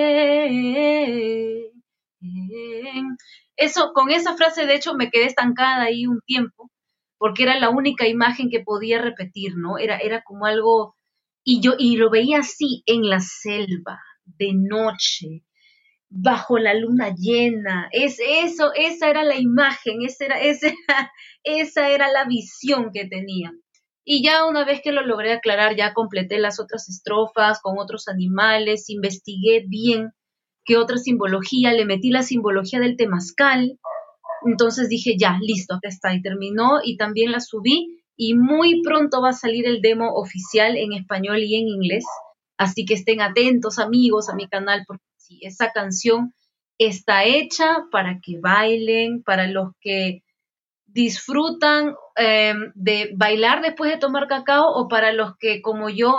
Eso, 3.55 3.91
con 3.93 4.09
esa 4.09 4.35
frase, 4.35 4.65
de 4.65 4.75
hecho, 4.75 4.95
me 4.95 5.09
quedé 5.11 5.25
estancada 5.25 5.83
ahí 5.83 6.07
un 6.07 6.21
tiempo, 6.25 6.71
porque 7.17 7.43
era 7.43 7.59
la 7.59 7.69
única 7.69 8.07
imagen 8.07 8.49
que 8.49 8.61
podía 8.61 8.99
repetir, 9.01 9.55
¿no? 9.57 9.77
Era, 9.77 9.97
era 9.97 10.23
como 10.23 10.45
algo, 10.45 10.95
y 11.43 11.61
yo, 11.61 11.73
y 11.77 11.97
lo 11.97 12.09
veía 12.09 12.39
así, 12.39 12.83
en 12.87 13.07
la 13.09 13.19
selva, 13.19 13.99
de 14.25 14.53
noche, 14.53 15.43
bajo 16.15 16.59
la 16.59 16.73
luna 16.75 17.13
llena. 17.17 17.89
Es 17.91 18.19
eso, 18.19 18.71
esa 18.75 19.09
era 19.09 19.23
la 19.23 19.35
imagen, 19.35 20.03
esa 20.05 20.25
era, 20.25 20.39
esa, 20.39 20.67
esa 21.43 21.89
era 21.89 22.11
la 22.11 22.25
visión 22.25 22.91
que 22.93 23.05
tenía. 23.05 23.51
Y 24.05 24.23
ya 24.23 24.45
una 24.45 24.65
vez 24.65 24.81
que 24.83 24.91
lo 24.91 25.05
logré 25.05 25.31
aclarar, 25.31 25.75
ya 25.75 25.93
completé 25.93 26.37
las 26.37 26.59
otras 26.59 26.87
estrofas 26.89 27.61
con 27.61 27.79
otros 27.79 28.07
animales, 28.07 28.89
investigué 28.89 29.63
bien 29.67 30.11
qué 30.65 30.77
otra 30.77 30.97
simbología, 30.97 31.73
le 31.73 31.85
metí 31.85 32.09
la 32.09 32.21
simbología 32.21 32.79
del 32.79 32.97
temazcal. 32.97 33.79
Entonces 34.45 34.89
dije, 34.89 35.15
ya, 35.17 35.39
listo, 35.41 35.75
acá 35.75 35.87
está. 35.87 36.13
Y 36.13 36.21
terminó 36.21 36.79
y 36.83 36.97
también 36.97 37.31
la 37.31 37.39
subí 37.39 38.03
y 38.15 38.35
muy 38.35 38.81
pronto 38.83 39.21
va 39.21 39.29
a 39.29 39.33
salir 39.33 39.65
el 39.65 39.81
demo 39.81 40.13
oficial 40.13 40.77
en 40.77 40.93
español 40.93 41.39
y 41.39 41.55
en 41.55 41.67
inglés. 41.69 42.05
Así 42.57 42.85
que 42.85 42.93
estén 42.93 43.21
atentos 43.21 43.79
amigos 43.79 44.29
a 44.29 44.35
mi 44.35 44.47
canal 44.47 44.83
porque 44.85 45.03
esa 45.41 45.71
canción 45.71 46.33
está 46.77 47.23
hecha 47.25 47.85
para 47.91 48.19
que 48.21 48.39
bailen, 48.39 49.23
para 49.23 49.47
los 49.47 49.71
que 49.79 50.23
disfrutan 50.93 51.95
em, 52.15 52.71
de 52.75 53.09
bailar 53.15 53.63
después 53.63 53.89
de 53.89 53.97
tomar 53.97 54.27
cacao 54.27 54.71
o 54.73 54.87
para 54.87 55.11
los 55.11 55.35
que 55.37 55.61
como 55.63 55.89
yo 55.89 56.13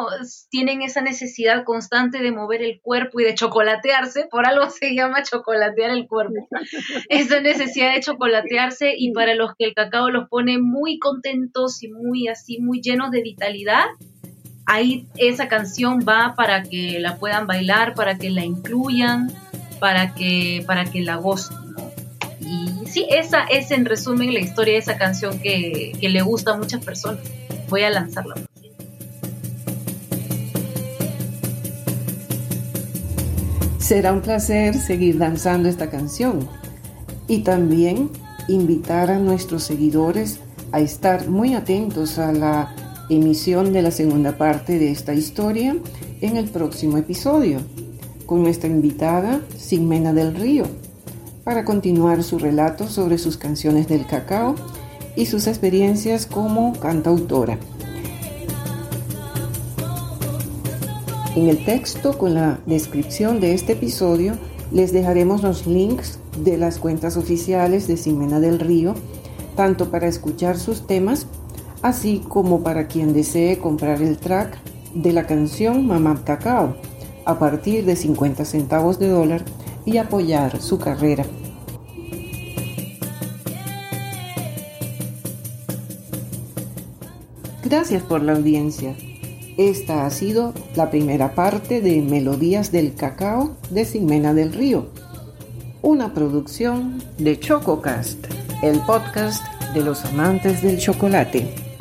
tienen 0.51 0.83
esa 0.83 1.01
necesidad 1.01 1.63
constante 1.65 2.19
de 2.19 2.33
mover 2.33 2.61
el 2.61 2.81
cuerpo 2.81 3.21
y 3.21 3.25
de 3.25 3.35
chocolatearse, 3.35 4.27
por 4.29 4.47
algo 4.47 4.69
se 4.71 4.95
llama 4.95 5.23
chocolatear 5.23 5.93
el 5.93 6.09
cuerpo, 6.09 6.49
esa 7.09 7.41
necesidad 7.41 7.95
de 7.95 8.01
chocolatearse 8.01 8.95
y 8.97 9.13
para 9.13 9.35
los 9.35 9.53
que 9.57 9.67
el 9.67 9.75
cacao 9.75 10.11
los 10.11 10.29
pone 10.29 10.59
muy 10.59 10.99
contentos 10.99 11.81
y 11.85 11.89
muy 11.89 12.27
así, 12.27 12.59
muy 12.59 12.81
llenos 12.81 13.13
de 13.13 13.23
vitalidad, 13.23 13.85
ahí 14.67 15.07
esa 15.17 15.49
canción 15.49 16.05
va 16.09 16.35
para 16.37 16.63
que 16.63 16.99
la 17.01 17.17
puedan 17.17 17.47
bailar, 17.47 17.95
para 17.95 18.17
que 18.17 18.31
la 18.31 18.45
incluyan, 18.45 19.33
para 19.81 20.15
que, 20.15 20.65
para 20.67 20.85
que 20.85 21.03
la 21.03 21.17
gocen. 21.17 21.57
Y 22.41 22.87
sí, 22.87 23.07
esa 23.11 23.45
es 23.45 23.71
en 23.71 23.85
resumen 23.85 24.33
la 24.33 24.41
historia 24.41 24.75
de 24.75 24.81
esa 24.81 24.97
canción 24.97 25.39
que, 25.39 25.93
que 26.01 26.09
le 26.09 26.23
gusta 26.23 26.53
a 26.53 26.57
muchas 26.57 26.85
personas. 26.85 27.21
Voy 27.69 27.83
a 27.83 27.91
lanzarla. 27.91 28.35
Será 33.79 34.13
un 34.13 34.23
placer 34.23 34.75
seguir 34.75 35.19
danzando 35.19 35.69
esta 35.69 35.91
canción 35.91 36.49
y 37.29 37.43
también 37.43 38.11
invitar 38.49 39.11
a 39.11 39.19
nuestros 39.19 39.63
seguidores 39.63 40.41
a 40.73 40.81
estar 40.81 41.29
muy 41.29 41.55
atentos 41.55 42.19
a 42.19 42.33
la 42.33 42.75
emisión 43.11 43.73
de 43.73 43.83
la 43.83 43.91
segunda 43.91 44.37
parte 44.39 44.79
de 44.79 44.91
esta 44.91 45.15
historia 45.15 45.77
en 46.21 46.37
el 46.37 46.49
próximo 46.49 46.97
episodio, 46.99 47.61
con 48.27 48.43
nuestra 48.43 48.71
invitada 48.71 49.41
Sigmena 49.57 50.13
del 50.13 50.35
Río, 50.35 50.65
para 51.45 51.65
continuar 51.65 52.23
su 52.23 52.39
relato 52.39 52.89
sobre 52.89 53.19
sus 53.19 53.37
canciones 53.37 53.89
del 53.89 54.07
cacao 54.07 54.55
y 55.17 55.27
sus 55.27 55.47
experiencias 55.47 56.27
como 56.27 56.73
cantautora. 56.81 57.59
En 61.37 61.49
el 61.49 61.65
texto 61.65 62.17
con 62.17 62.35
la 62.35 62.61
descripción 62.65 63.41
de 63.41 63.55
este 63.55 63.73
episodio 63.73 64.35
les 64.71 64.93
dejaremos 64.93 65.43
los 65.43 65.67
links 65.67 66.19
de 66.43 66.57
las 66.57 66.79
cuentas 66.79 67.17
oficiales 67.17 67.87
de 67.87 67.97
Ximena 67.97 68.41
del 68.41 68.61
Río, 68.61 68.95
tanto 69.57 69.91
para 69.91 70.07
escuchar 70.07 70.59
sus 70.59 70.87
temas, 70.87 71.27
así 71.85 72.23
como 72.27 72.63
para 72.63 72.89
quien 72.89 73.13
desee 73.13 73.59
comprar 73.59 74.01
el 74.01 74.17
track 74.17 74.57
de 74.95 75.13
la 75.13 75.27
canción 75.27 75.87
Mamá 75.87 76.19
Cacao 76.25 76.77
a 77.27 77.39
partir 77.39 77.85
de 77.85 77.95
50 77.95 78.47
centavos 78.47 78.99
de 78.99 79.09
dólar 79.09 79.45
y 79.85 79.99
apoyar 79.99 80.63
su 80.63 80.79
carrera. 80.79 81.27
Gracias 87.63 88.03
por 88.03 88.23
la 88.23 88.33
audiencia. 88.33 88.97
Esta 89.59 90.07
ha 90.07 90.11
sido 90.11 90.55
la 90.75 90.91
primera 90.91 91.35
parte 91.35 91.83
de 91.83 92.01
Melodías 92.01 92.73
del 92.73 92.95
Cacao 92.95 93.57
de 93.69 93.85
Ximena 93.85 94.33
del 94.33 94.55
Río, 94.55 94.87
una 95.83 96.15
producción 96.15 97.03
de 97.19 97.39
ChocoCast, 97.39 98.25
el 98.63 98.81
podcast 98.81 99.45
de 99.75 99.83
los 99.83 100.03
amantes 100.07 100.63
del 100.63 100.79
chocolate. 100.79 101.74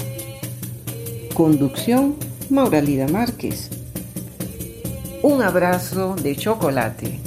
Conducción 1.34 2.16
Mauralida 2.52 3.08
Márquez. 3.08 3.72
Un 5.24 5.42
abrazo 5.42 6.16
de 6.16 6.36
chocolate. 6.36 7.20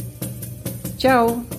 Chao. 0.96 1.55